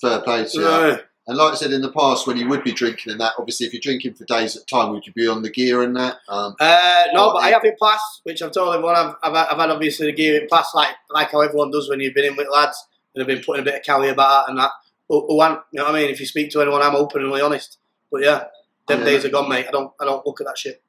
[0.00, 0.98] Fair play to you.
[1.28, 3.66] And like I said in the past, when you would be drinking and that, obviously
[3.66, 5.96] if you're drinking for days at a time, would you be on the gear and
[5.96, 6.18] that?
[6.28, 8.94] Um, Uh, no, but I have it passed, which I've told everyone.
[8.94, 11.98] I've, I've, I've had obviously the gear in past, like like how everyone does when
[11.98, 14.58] you've been in with lads and have been putting a bit of cali about and
[14.58, 14.70] that.
[15.08, 16.10] Who, who you know what I mean?
[16.10, 17.78] If you speak to anyone, I'm openly honest.
[18.10, 18.44] But yeah,
[18.86, 19.04] them Yeah.
[19.06, 19.66] days are gone, mate.
[19.66, 20.80] I don't I don't look at that shit.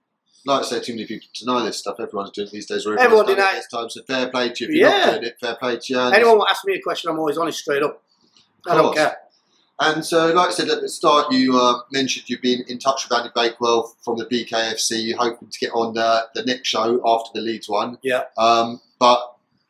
[0.47, 1.97] Like I say, too many people deny this stuff.
[1.99, 2.85] Everyone's doing it these days.
[2.87, 3.89] Or Everyone done it denies- this time.
[3.89, 4.69] So fair play to you.
[4.69, 4.97] If you're Yeah.
[5.05, 5.99] not doing it, fair play to you.
[5.99, 8.01] And- Anyone will ask me a question, I'm always honest straight up.
[8.65, 9.17] I don't care.
[9.79, 13.07] And so, like I said at the start, you uh, mentioned you've been in touch
[13.07, 15.03] with Andy Bakewell from the BKFC.
[15.03, 17.99] You're hoping to get on the, the next show after the Leeds one.
[18.01, 18.23] Yeah.
[18.39, 19.19] Um, but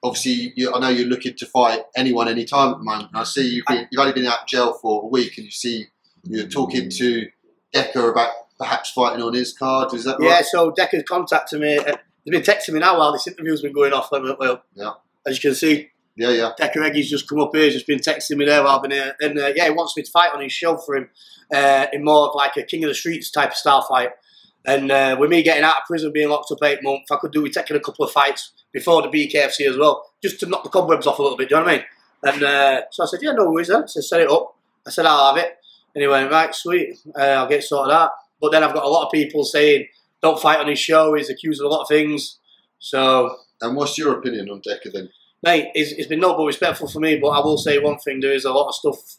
[0.01, 3.09] obviously, you, I know you're looking to fight anyone anytime at the moment.
[3.11, 5.43] And I see you've, been, you've only been out of jail for a week, and
[5.45, 5.87] you see
[6.23, 7.27] you're talking to
[7.73, 9.93] Decker about perhaps fighting on his card.
[9.93, 10.29] Is that right?
[10.29, 11.77] Yeah, so Decker's contacted me.
[11.77, 14.09] Uh, they've been texting me now while this interview's been going off.
[14.11, 14.93] Well, Yeah.
[15.25, 16.51] As you can see, Yeah, yeah.
[16.57, 18.91] Decker Eggy's just come up here, he's just been texting me there while I've been
[18.91, 19.15] here.
[19.19, 21.09] And uh, yeah, he wants me to fight on his show for him
[21.53, 24.09] uh, in more of like a King of the Streets type of style fight.
[24.65, 27.31] And uh, with me getting out of prison, being locked up eight months, I could
[27.31, 30.63] do with taking a couple of fights before the BKFC as well, just to knock
[30.63, 31.85] the cobwebs off a little bit, do you know what I mean?
[32.23, 33.87] And uh, so I said, yeah, no worries then.
[33.87, 34.55] So set it up.
[34.85, 35.57] I said, I'll have it.
[35.95, 38.11] And he went, right, sweet, uh, I'll get sorted out.
[38.41, 39.87] But then I've got a lot of people saying,
[40.21, 42.39] don't fight on his show, he's accused of a lot of things.
[42.79, 45.09] So And what's your opinion on Decker then?
[45.43, 48.19] mate, it's, it's been no but respectful for me, but I will say one thing:
[48.19, 49.17] there is a lot of stuff.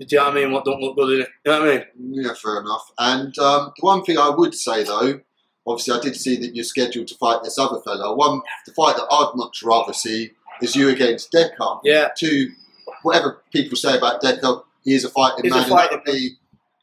[0.00, 0.52] Do you know what I mean?
[0.52, 1.28] What don't look good in it?
[1.44, 1.84] You know what I mean?
[2.24, 2.90] Yeah, fair enough.
[2.98, 5.20] And um, the one thing I would say though,
[5.66, 8.14] obviously I did see that you're scheduled to fight this other fellow.
[8.14, 10.30] One, the fight that I'd much rather see
[10.62, 11.78] is you against Decker.
[11.84, 12.50] Yeah, To
[13.02, 15.64] whatever people say about Decker, he is a fighting He's a man.
[15.70, 16.36] and that would be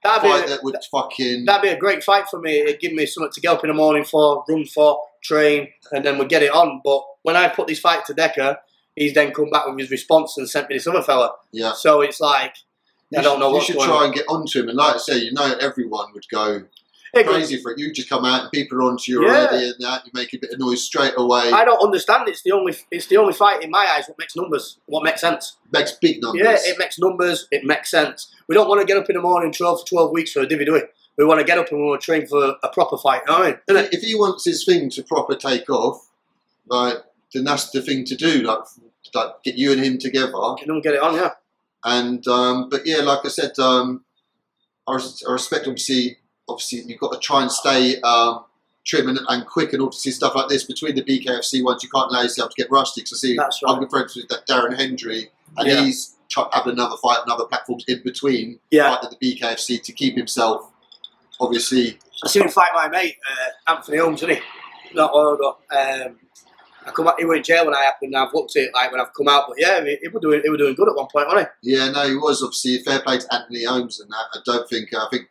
[0.05, 2.59] that'd be a, that would fucking that'd be a great fight for me.
[2.59, 6.05] It'd give me something to get up in the morning for, run for, train, and
[6.05, 6.81] then we'd get it on.
[6.83, 8.57] But when I put this fight to Decker,
[8.95, 11.33] he's then come back with his response and sent me this other fella.
[11.51, 11.73] yeah.
[11.73, 12.55] So it's like
[13.11, 14.05] You I don't should- know You should try on.
[14.05, 16.63] and get onto him, and like I say, you know, everyone would go.
[17.23, 17.79] Crazy for it.
[17.79, 19.47] You just come out and people are onto you Yeah.
[19.47, 21.51] already, and that you make a bit of noise straight away.
[21.51, 22.27] I don't understand.
[22.27, 25.21] It's the only it's the only fight in my eyes what makes numbers, what makes
[25.21, 25.57] sense.
[25.71, 26.41] Makes big numbers.
[26.43, 27.47] Yeah, it makes numbers.
[27.51, 28.31] It makes sense.
[28.47, 30.47] We don't want to get up in the morning, twelve for twelve weeks for a
[30.47, 30.83] divvy, do we?
[31.17, 33.21] We want to get up and we want to train for a proper fight.
[33.27, 33.59] You know I mean?
[33.69, 36.09] Isn't if he wants his thing to proper take off,
[36.67, 36.97] like
[37.33, 38.41] then that's the thing to do.
[38.41, 38.59] Like,
[39.13, 40.33] like get you and him together.
[40.57, 41.15] Can them get it on?
[41.15, 41.31] Yeah.
[41.85, 44.03] And um, but yeah, like I said, um,
[44.87, 46.17] I, res- I respect obviously.
[46.47, 48.45] Obviously, you've got to try and stay um,
[48.85, 51.81] trim and, and quick, and obviously stuff like this between the BKFC ones.
[51.83, 53.01] You can't allow yourself to get rusty.
[53.01, 53.79] Because I see That's I'm right.
[53.81, 55.83] good friends with that Darren Hendry, and Yeah.
[55.83, 56.15] he's
[56.53, 58.93] having another fight, on other platforms in between Yeah.
[59.01, 60.69] at the BKFC to keep himself.
[61.39, 64.43] Obviously, I seen him fight my mate uh, Anthony Holmes, didn't he?
[64.95, 65.57] Not long ago.
[65.71, 66.15] Um,
[66.85, 67.15] I come out.
[67.19, 68.13] He went in jail when I happened.
[68.13, 70.21] and I've looked at it like when I've come out, but yeah, he, he was
[70.21, 71.73] doing he was doing good at one point, wasn't he?
[71.73, 74.25] Yeah, no, he was obviously fair play to Anthony Holmes and that.
[74.33, 75.27] I don't think I think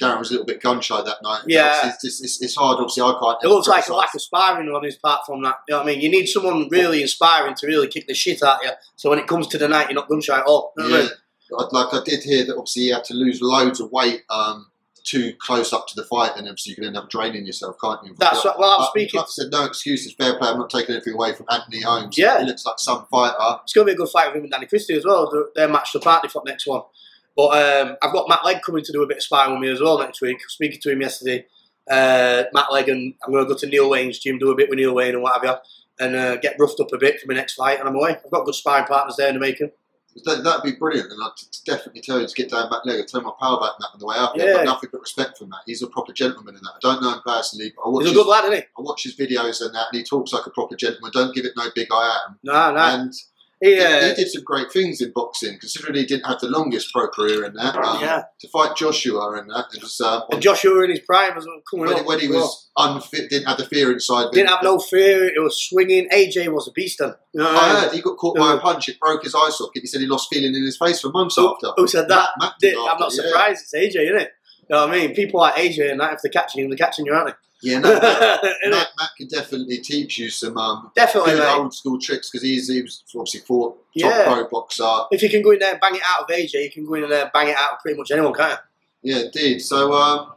[0.00, 1.42] Darren was a little bit gun shy that night.
[1.46, 1.88] Yeah.
[1.88, 2.76] It's, it's, it's, it's hard.
[2.78, 3.38] Obviously, I can't.
[3.42, 5.56] It looks like a lack of sparring on his part from that.
[5.68, 6.00] You know what I mean?
[6.02, 8.70] You need someone really inspiring to really kick the shit out of you.
[8.96, 10.72] So when it comes to the night, you're not gun shy at all.
[10.76, 11.68] You know what I Yeah, mean?
[11.72, 14.66] Like I did hear that obviously he had to lose loads of weight um,
[15.04, 18.04] too close up to the fight, and obviously you can end up draining yourself, can't
[18.04, 18.14] you?
[18.18, 18.58] That's But- what.
[18.58, 19.16] Well, I'm speaking.
[19.18, 20.48] Like I said, no excuses, fair play.
[20.48, 22.18] I'm not taking anything away from Anthony Holmes.
[22.18, 22.40] Yeah.
[22.40, 23.60] he looks like some fighter.
[23.62, 25.30] It's going to be a good fight with him and Danny Christie as well.
[25.32, 26.82] They're, they're matched up, aren't they, for the next one?
[27.36, 27.48] But
[27.88, 29.80] um, I've got Matt Legg coming to do a bit of sparring with me as
[29.80, 30.38] well next week.
[30.48, 31.46] Speaking to him yesterday,
[31.90, 34.70] uh, Matt Legg, and I'm going to go to Neil Wayne's gym, do a bit
[34.70, 37.26] with Neil Wayne and what have you, and uh, get roughed up a bit for
[37.28, 38.16] my next fight, and I'm away.
[38.24, 39.70] I've got good sparring partners there in the making.
[40.24, 41.32] That, that'd be brilliant, and I'd
[41.66, 43.00] definitely tell you to get down back leg.
[43.00, 44.34] I'd turn my power back Matt on the way up.
[44.34, 44.46] there.
[44.46, 44.64] I've Yeah.
[44.64, 45.60] got nothing but respect for Matt.
[45.66, 46.70] He's a proper gentleman in that.
[46.76, 48.62] I don't know him personally, but I watch, He's a his, lad, isn't he?
[48.62, 51.10] I watch his videos and that, and he talks like a proper gentleman.
[51.12, 52.38] Don't give it no big I am.
[52.42, 52.78] No, no.
[52.80, 53.12] And
[53.60, 56.48] He, he, uh, he did some great things in boxing, considering he didn't have the
[56.48, 57.74] longest pro career in that.
[57.76, 58.24] Um, yeah.
[58.40, 61.86] To fight Joshua and that, it was um, And Joshua in his prime was coming
[61.86, 62.06] when, up.
[62.06, 62.40] when he as well.
[62.42, 64.30] was unfit, didn't have the fear inside.
[64.32, 65.26] Didn't have no fear.
[65.26, 66.06] It was swinging.
[66.12, 67.14] AJ was a beast then.
[67.32, 68.88] You know I heard he got caught by a punch.
[68.90, 69.80] It broke his eye socket.
[69.82, 71.68] He said he lost feeling in his face for months Who- after.
[71.78, 72.30] Who said that?
[72.38, 73.28] Matt Did- did I'm not after, yeah.
[73.28, 73.62] surprised.
[73.62, 74.30] It's AJ, isn't it?
[74.68, 75.14] You know what I mean?
[75.14, 77.92] People like AJ and that, if they're catching him, they're catching you, aren't Yeah, no,
[77.94, 78.42] Matt.
[78.42, 82.68] Matt, Matt can definitely teach you some um, Definitely, good old school tricks because he's
[82.68, 84.24] he was obviously fought top Yeah.
[84.24, 84.84] pro boxer.
[85.10, 86.94] If you can go in there and bang it out of AJ, you can go
[86.94, 88.60] in there and bang it out of pretty much anyone, can't
[89.02, 89.60] Yeah, indeed.
[89.60, 90.32] So, um,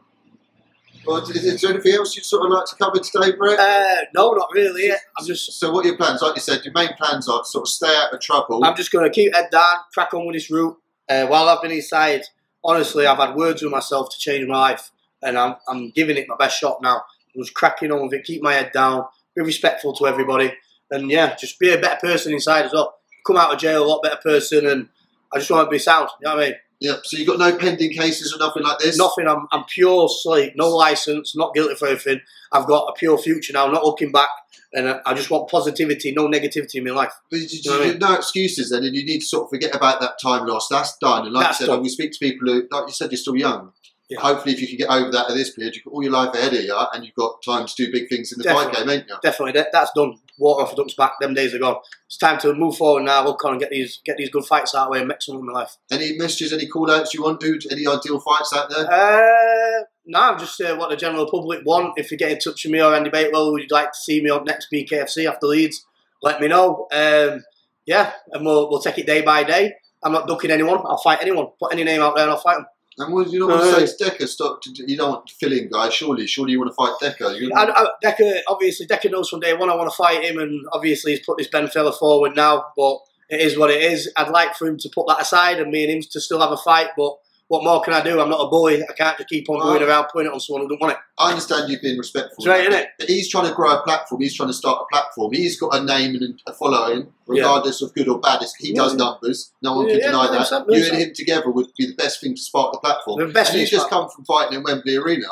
[1.06, 3.60] well, is, is there anything else you'd sort of like to cover today, Brett?
[3.60, 4.92] Uh, no, not really.
[4.92, 6.22] I'm just, So, what are your plans?
[6.22, 8.64] Like you said, your main plans are to sort of stay out of trouble.
[8.64, 10.78] I'm just going to keep head down, crack on with this route.
[11.10, 12.24] Uh, while I've been inside,
[12.64, 14.92] honestly, I've had words with myself to change my life,
[15.24, 17.04] and I'm, I'm giving it my best shot now.
[17.36, 19.06] I'm just cracking on with it, keep my head down,
[19.36, 20.54] be respectful to everybody,
[20.92, 22.96] and yeah, just be a better person inside as well.
[23.26, 24.90] Come out of jail a lot better person, and
[25.34, 26.10] I just want to be sound.
[26.22, 26.56] You know what I mean?
[26.82, 27.02] Yep.
[27.04, 28.98] So, you've got no pending cases or nothing like this?
[28.98, 29.28] Nothing.
[29.28, 32.22] I'm, I'm pure sleep, no license, not guilty for anything.
[32.54, 34.30] I've got a pure future now, not looking back,
[34.74, 37.14] and I, I just want positivity, no negativity in my life.
[37.30, 39.44] But you, you, know what I you- no excuses then, and you need to sort
[39.44, 40.70] of forget about that time loss.
[40.70, 41.26] That's done.
[41.26, 41.84] And like That's I said, done.
[41.84, 43.74] we speak to people who, like you said, you're still young.
[44.10, 44.22] Yeah.
[44.22, 46.34] Hopefully, if you can get over that at this period, you've got all your life
[46.34, 48.90] ahead of you, and you've got time to do big things in the fight game,
[48.90, 49.16] ain't you?
[49.22, 50.16] Definitely, that, that's done.
[50.40, 51.14] Water off the ducks back.
[51.20, 51.76] Them days are gone.
[52.08, 53.24] It's time to move forward now.
[53.24, 55.22] Look on and get these get these good fights out of the way and make
[55.22, 55.78] some of my life.
[55.92, 57.72] Any messages, any call outs you want, dude?
[57.72, 58.92] Any ideal fights out there?
[58.92, 61.94] Uh, no, just uh, what the general public want.
[61.98, 64.24] If you get in touch with me or Andy Bakewell, would you like to see
[64.24, 65.86] me on next BKFC after Leeds?
[66.24, 66.88] Let me know.
[66.92, 67.44] Um,
[67.86, 69.74] yeah, and we'll we'll take it day by day.
[70.02, 70.80] I'm not ducking anyone.
[70.86, 71.48] I'll fight anyone.
[71.60, 72.66] Put any name out there and I'll fight them.
[73.00, 74.28] And you not want to say to Decker?
[74.28, 74.62] Stop.
[74.64, 75.94] To, you don't want to fill in, guys.
[75.94, 77.32] Surely, surely you want to fight Decker.
[77.32, 80.38] You're I, I, Decker, obviously, Decker knows from day one I want to fight him,
[80.38, 82.66] and obviously he's put this Ben fella forward now.
[82.76, 82.98] But
[83.30, 84.12] it is what it is.
[84.18, 86.52] I'd like for him to put that aside and me and him to still have
[86.52, 86.90] a fight.
[86.98, 87.14] But
[87.48, 88.20] what more can I do?
[88.20, 88.84] I'm not a bully.
[88.84, 91.00] I can't just keep on going around putting it on someone who don't want it.
[91.18, 92.46] I understand you've been respectful.
[92.46, 92.86] That's right, innit?
[93.00, 94.22] But he's trying to grow a platform.
[94.22, 95.34] He's trying to start a platform.
[95.34, 98.38] He's got a name and a following, regardless of good or bad.
[98.38, 99.52] It's- He does numbers.
[99.62, 100.48] No one Yeah, can yeah, deny that.
[100.50, 103.20] 100%, You and him together would be the best thing to spark the platform.
[103.20, 105.28] The best and you've just come from fighting in Wembley Arena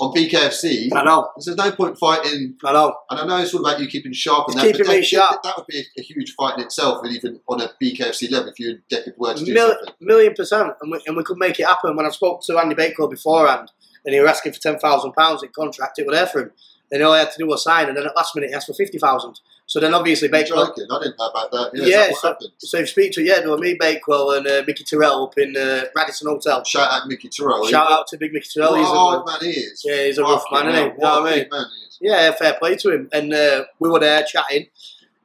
[0.00, 0.90] on BKFC.
[0.94, 1.30] I know.
[1.36, 2.56] There's no point fighting.
[2.64, 2.94] I know.
[3.10, 4.66] And I know it's all about you keeping sharp and that.
[4.72, 5.42] keeping me that, sharp.
[5.42, 8.48] That would be a, a huge fight in itself, and even on a BKFC level,
[8.48, 9.94] if you and were to do Mil- something.
[10.00, 11.96] million percent, and we, and we could make it happen.
[11.96, 13.70] When I spoke to Andy Bakewell beforehand,
[14.04, 16.50] and he was asking for ten thousand pounds in contract, it was there for him.
[16.94, 18.68] Then all he had to do was sign, and then at last minute he asked
[18.68, 19.40] for fifty thousand.
[19.66, 20.66] So then obviously Bakewell.
[20.66, 20.86] joking.
[20.90, 21.70] I didn't know about that.
[21.74, 22.50] Yeah, Yeah, what so- happened?
[22.58, 25.86] So you speak to yeah, were me Bakewell and uh, Mickey Terrell up in uh,
[25.96, 26.62] Radisson Hotel.
[26.64, 27.66] Shout out Mickey Terrell.
[27.66, 28.72] Shout out to Big Mickey Terrell.
[28.72, 29.82] What He's a hard man he is.
[29.84, 30.80] yeah, he's a rough man, isn't he?
[30.82, 31.48] You know what what I mean?
[31.50, 31.98] man he is.
[32.00, 33.08] Yeah, fair play to him.
[33.12, 34.66] And uh, we were there chatting,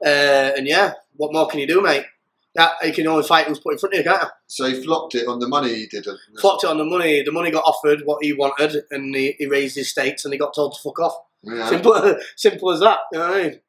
[0.04, 2.06] uh, and yeah, what more can you do, mate?
[2.56, 4.30] That you can only fight who's put in front of you, can't you?
[4.48, 6.08] So he flopped it on the money he did.
[6.40, 7.22] Flopped it on the money.
[7.22, 10.40] The money got offered what he wanted, and he, he raised his stakes, and he
[10.40, 11.14] got told to fuck off.
[11.44, 11.70] Yeah.
[11.70, 13.00] Simple, simple as that.
[13.14, 13.60] You know what I mean?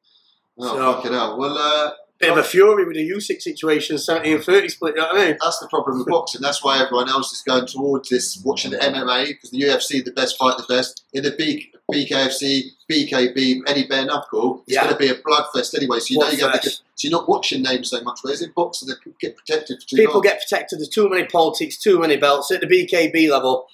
[0.59, 1.37] Oh, So- fucking hell.
[1.39, 4.93] Well, uh, Bit of a fury with the Usyk situation, 70 and 30 split.
[4.95, 5.37] You know what I mean?
[5.41, 6.39] that's the problem with boxing.
[6.39, 10.11] That's why everyone else is going towards this, watching the MMA, because the UFC, the
[10.11, 11.03] best fight, the best.
[11.13, 14.83] In the B, BKFC, BKB, any bare knuckle, it's Yeah.
[14.83, 15.99] going to be a bloodfest anyway.
[15.99, 16.69] So you know you're going to.
[16.69, 18.19] So you're not watching names so much.
[18.21, 20.21] Whereas in boxing, they get protected for too People long.
[20.23, 20.77] get protected.
[20.77, 22.51] There's too many politics, too many belts.
[22.51, 23.65] At the BKB level,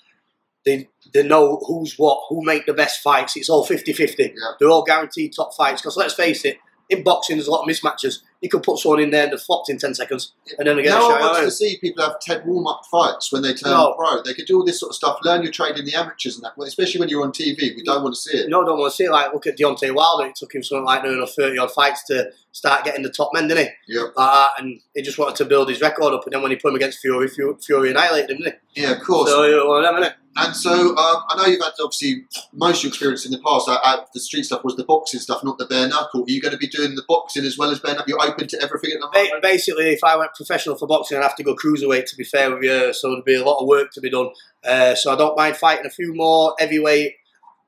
[0.68, 3.38] they they know who's what, who make the best fights.
[3.38, 4.18] It's all 50-50.
[4.20, 4.34] Yeah.
[4.60, 5.82] They're all guaranteed top fights.
[5.82, 6.58] Because let's face it,
[6.90, 8.20] in boxing, there's a lot of mismatches.
[8.42, 10.84] You could put someone in there and they flopped in 10 seconds, and then they
[10.84, 11.44] get no a one wants out.
[11.46, 13.94] to see people have 10 warm up fights when they turn No.
[13.98, 14.22] pro.
[14.22, 16.44] They could do all this sort of stuff, learn your trade in the amateurs and
[16.46, 17.76] that, well, especially when you're on TV.
[17.76, 18.50] We don't want to see it.
[18.50, 19.12] No, don't want to see it.
[19.12, 20.28] Like, look at Deontay Wilder.
[20.28, 23.48] It took him something like nearly 30 odd fights to start getting the top men,
[23.48, 23.96] didn't he?
[23.96, 26.26] Yeah, uh, that, and he just wanted to build his record up.
[26.26, 28.84] And then when he put him against Fury, Fury, Fury annihilated him, didn't he?
[28.84, 29.30] yeah, of course.
[29.30, 30.14] So, you know, whatever, innit?
[30.40, 33.68] And so um, I know you've had obviously most of your experience in the past
[33.68, 36.22] out, out the street stuff was the boxing stuff, not the bare knuckle.
[36.22, 38.10] Are you going to be doing the boxing as well as bare knuckle?
[38.10, 39.42] You're open to everything at the moment.
[39.42, 42.06] basically, if I went professional for boxing, I'd have to go cruiserweight.
[42.06, 44.30] To be fair with you, so there'd be a lot of work to be done.
[44.64, 47.16] Uh, so I don't mind fighting a few more heavyweight,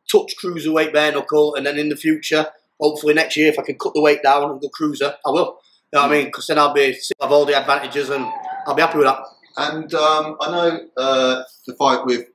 [0.08, 2.48] touch cruiserweight bare knuckle, and then in the future,
[2.80, 5.60] hopefully next year, if I can cut the weight down and go cruiser, I will.
[5.92, 6.26] You know what I mean?
[6.26, 8.28] Because then I'll be have all the advantages, and
[8.68, 9.24] I'll be happy with that.
[9.58, 12.28] And um, I know uh, the fight with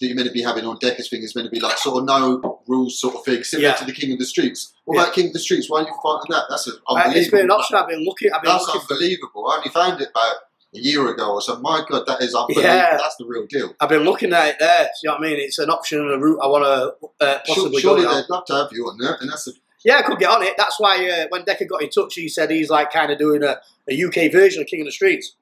[0.00, 1.98] that you're meant to be having on Decker's thing is meant to be like sort
[1.98, 3.74] of no rules sort of thing, similar Yeah.
[3.74, 4.72] to the King of the Streets.
[4.84, 5.02] What Yeah.
[5.02, 5.70] about King of the Streets?
[5.70, 6.44] Why are you fighting that?
[6.50, 7.54] That's an Uh, it's been an unbelievable.
[7.60, 8.32] option I've been looking.
[8.32, 9.48] I've been That's looking unbelievable.
[9.48, 10.36] I only found it about
[10.74, 11.62] a year ago or something.
[11.62, 12.68] My God, that is unbelievable.
[12.68, 12.96] Yeah.
[12.96, 13.74] That's the real deal.
[13.80, 14.90] I've been looking at it there.
[14.96, 15.36] See what I mean?
[15.38, 18.20] It's an option and a route I want to uh, possibly Surely go down.
[18.22, 19.52] they'd love to have you on there, and that's the
[19.84, 20.54] Yeah, I could get on it.
[20.56, 23.44] That's why uh, when Decker got in touch, he said he's like kind of doing
[23.44, 25.34] a, a UK version of King of the Streets.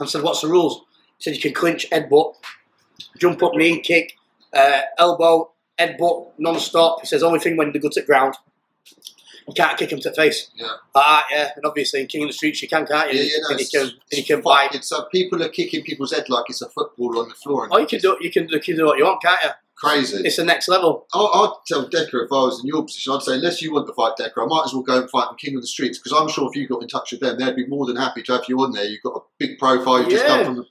[0.00, 0.80] I said, "What's the rules?"
[1.18, 2.34] He said, "You can clinch, headbutt,
[3.18, 4.16] jump up, knee kick,
[4.52, 8.34] uh, elbow, headbutt, non-stop." He says, "Only thing when the gut's at ground,
[9.46, 10.68] you can't kick him to the face." Yeah.
[10.94, 13.18] Ah, yeah, and obviously in King of the Streets you can, can't you?
[13.20, 14.74] Yeah, yeah, no, and you can, and you can bite.
[14.74, 17.68] It's uh, people are kicking people's head like it's a football on the floor.
[17.70, 19.50] Oh, you can do, you can, you can do what you want, can't you?
[19.80, 20.16] crazy.
[20.26, 21.06] It's the next level.
[21.14, 23.86] I- I'd tell Decker if I was in your position, I'd say, unless you want
[23.86, 26.00] to fight Decker, I might as well go and fight the King of the Streets
[26.00, 28.24] because I'm sure if you got in touch with them, they'd be more than happy
[28.24, 28.82] to have you on there.
[28.84, 30.42] You've got a big profile, you've just Yeah.
[30.42, 30.66] come from.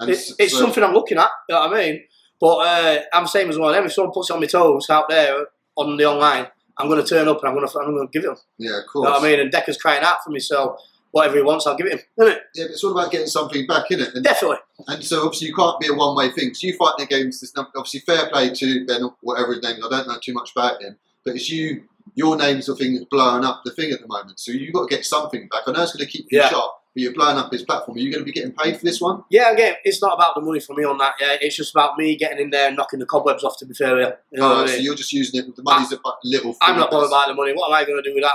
[0.00, 1.30] And It's, it's so- something I'm looking at.
[1.48, 2.04] You know what I mean?
[2.40, 3.86] But uh, I'm the same as one of them.
[3.86, 7.08] If someone puts it on my toes out there on the online, I'm going to
[7.08, 8.36] turn up and I'm going to I'm going to give it him.
[8.58, 9.06] Yeah, of course.
[9.06, 9.40] You know what I mean?
[9.40, 10.78] And Decker's crying out for me, so
[11.10, 12.00] whatever he wants, I'll give it him.
[12.20, 12.42] Isn't it?
[12.54, 14.14] Yeah, but it's all about getting something back in it.
[14.14, 14.58] And, Definitely.
[14.86, 16.54] and so obviously you can't be a one way thing.
[16.54, 19.84] So you fighting against this obviously fair play to Ben, whatever his name is.
[19.84, 21.82] I don't know too much about him, but it's you.
[22.14, 24.38] Your name's the thing that's blowing up the thing at the moment.
[24.40, 25.62] So you've got to get something back.
[25.66, 26.48] I know it's going to keep you Yeah.
[26.48, 27.96] shot, but you're blowing up his platform.
[27.96, 29.22] Are you going to be getting paid for this one?
[29.30, 31.14] Yeah, again, it's not about the money for me on that.
[31.20, 33.56] Yeah, it's just about me getting in there and knocking the cobwebs off.
[33.58, 34.10] To be fair, yeah.
[34.32, 34.84] You know All what I so mean?
[34.84, 35.54] you're just using it.
[35.54, 36.56] The money's a little.
[36.60, 37.52] I'm not bothered about the money.
[37.52, 38.32] What am I going to do with that?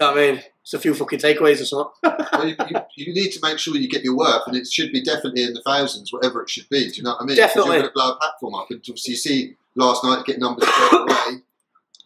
[0.00, 0.42] You know what I mean?
[0.62, 1.92] It's a few fucking takeaways or something.
[2.02, 4.90] well, you, you, you need to make sure you get your worth, and it should
[4.90, 6.88] be definitely in the thousands, whatever it should be.
[6.90, 7.36] Do you know what I mean?
[7.36, 7.76] Definitely.
[7.76, 10.68] You're going to blow a platform up, and obviously you see last night get numbers
[10.68, 11.42] straight away.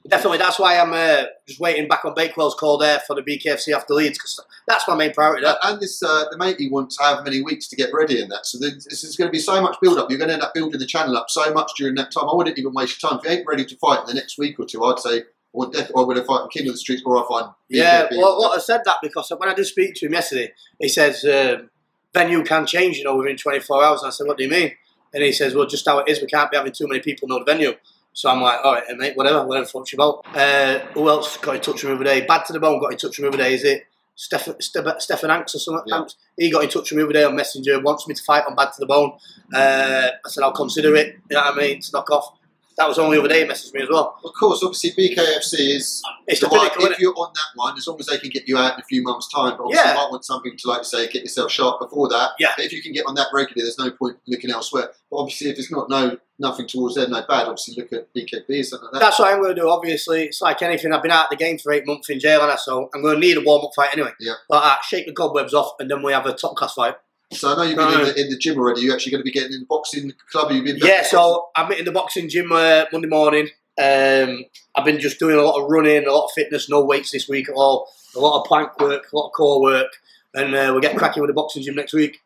[0.07, 3.75] Definitely, that's why I'm uh, just waiting back on Bakewell's call there for the BKFC
[3.75, 5.45] after Leeds because that's my main priority.
[5.45, 5.57] There.
[5.63, 8.45] And this, uh, the matey wants how many weeks to get ready in that.
[8.45, 10.11] So this this is going to be so much build up.
[10.11, 12.29] You're going to end up building the channel up so much during that time.
[12.29, 13.19] I wouldn't even waste your time.
[13.21, 15.23] If you ain't ready to fight in the next week or two, I'd say,
[15.55, 18.09] or def- or would I fight in King of the Streets or I find Yeah,
[18.11, 21.25] well, what I said that because when I did speak to him yesterday, he says
[21.25, 21.71] um,
[22.13, 24.03] venue can change, you know, within 24 hours.
[24.03, 24.73] And I said, what do you mean?
[25.13, 27.29] And he says, well, just how it is, we can't be having too many people
[27.29, 27.75] know the venue.
[28.15, 30.25] So I'm like, all right, mate, whatever, whatever fuck's you about.
[30.35, 32.27] Uh, who else got in touch with me the other day?
[32.27, 33.55] Bad to the Bone got in touch with me the other day.
[33.55, 35.83] Is it Stephen Hanks or something?
[35.87, 36.05] Yeah.
[36.39, 38.45] He got in touch with me the other day on Messenger, wants me to fight
[38.49, 39.19] on Bad to the Bone.
[39.53, 42.39] Uh, I said, I'll consider it, you know what I mean, to knock off.
[42.77, 44.19] That was only the other day he messaged me as well.
[44.25, 48.01] Of course, obviously BKFC is It's the pinnacle, if you're on that one, as long
[48.01, 49.57] as they can get you out in a few months' time.
[49.57, 49.95] But obviously, Yeah.
[49.95, 52.33] you might want something to, like you say, get yourself sharp before that.
[52.41, 52.53] Yeah.
[52.57, 54.91] But if you can get on that regularly, there's no point looking elsewhere.
[55.11, 57.47] But obviously, if it's not no nothing towards there, no bad.
[57.47, 59.01] Obviously, look at BKB or something like that.
[59.01, 59.69] That's what I'm going to do.
[59.71, 60.93] Obviously, it's like anything.
[60.93, 63.03] I've been out of the game for eight months in jail, and I so I'm
[63.03, 64.11] going to need a warm up fight anyway.
[64.19, 64.33] Yeah.
[64.49, 66.97] Like that, shake the cobwebs off, and then we have a top class fight.
[67.35, 68.83] So I know you've been in, the, in the gym already.
[68.83, 70.53] You're actually going to be getting in the boxing club.
[70.53, 73.49] You've been Yeah, so I'm in the boxing gym uh, Monday morning.
[73.77, 74.45] Um,
[74.75, 77.29] I've been just doing a lot of running, a lot of fitness, no weights this
[77.29, 77.89] week at all.
[78.17, 79.89] A lot of plank work, a lot of core work,
[80.33, 82.21] and uh, we'll get cracking with the boxing gym next week.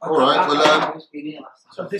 [0.00, 1.02] All right, well, um,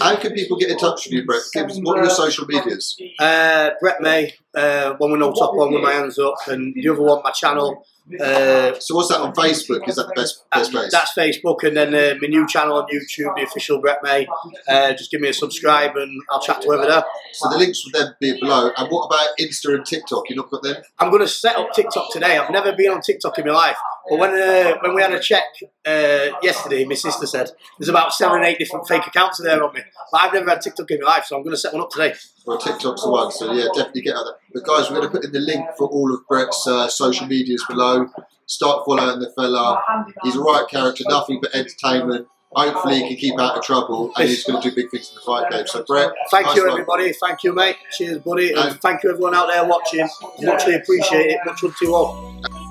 [0.01, 1.43] how can people get in touch with you, Brett?
[1.53, 2.97] Give us, what are your social medias?
[3.19, 6.89] Uh, Brett May, uh, one with no top on with my hands up, and the
[6.89, 7.85] other one, my channel.
[8.19, 9.87] Uh, So what's that on Facebook?
[9.87, 10.91] Is that the best best place?
[10.91, 14.27] That's Facebook, and then uh, my new channel on YouTube, the official Brett May.
[14.67, 17.05] Uh, just give me a subscribe, and I'll chat to whoever there.
[17.35, 18.71] So the links will then be below.
[18.79, 20.31] And what about Insta and TikTok?
[20.31, 20.77] You not got them?
[20.99, 22.39] I'm going to set up TikTok today.
[22.39, 23.77] I've never been on TikTok in my life,
[24.09, 25.45] but when uh, when we had a check
[25.87, 29.81] uh, yesterday, my sister said there's about seven, eight different fake accounts there on me.
[30.13, 31.91] But I've never had TikTok in my life, so I'm going to set one up
[31.91, 32.15] today.
[32.47, 34.35] Well, TikTok's the one, so yeah, definitely get out there.
[34.55, 37.27] But guys, we're going to put in the link for all of Brett's uh, social
[37.27, 38.09] medias below.
[38.47, 39.83] Start following the fella.
[40.23, 42.27] He's a right character, nothing but entertainment.
[42.53, 45.17] Hopefully, he can keep out of trouble, and he's going to do big things in
[45.17, 45.67] the fight game.
[45.67, 46.73] So, Brett, Thank nice you, one.
[46.73, 47.13] everybody.
[47.13, 47.77] Thank you, mate.
[47.93, 48.51] Cheers, buddy.
[48.53, 50.09] And And- thank you, everyone out there watching.
[50.41, 51.41] Muchly appreciate it.
[51.45, 52.68] Much love to you all.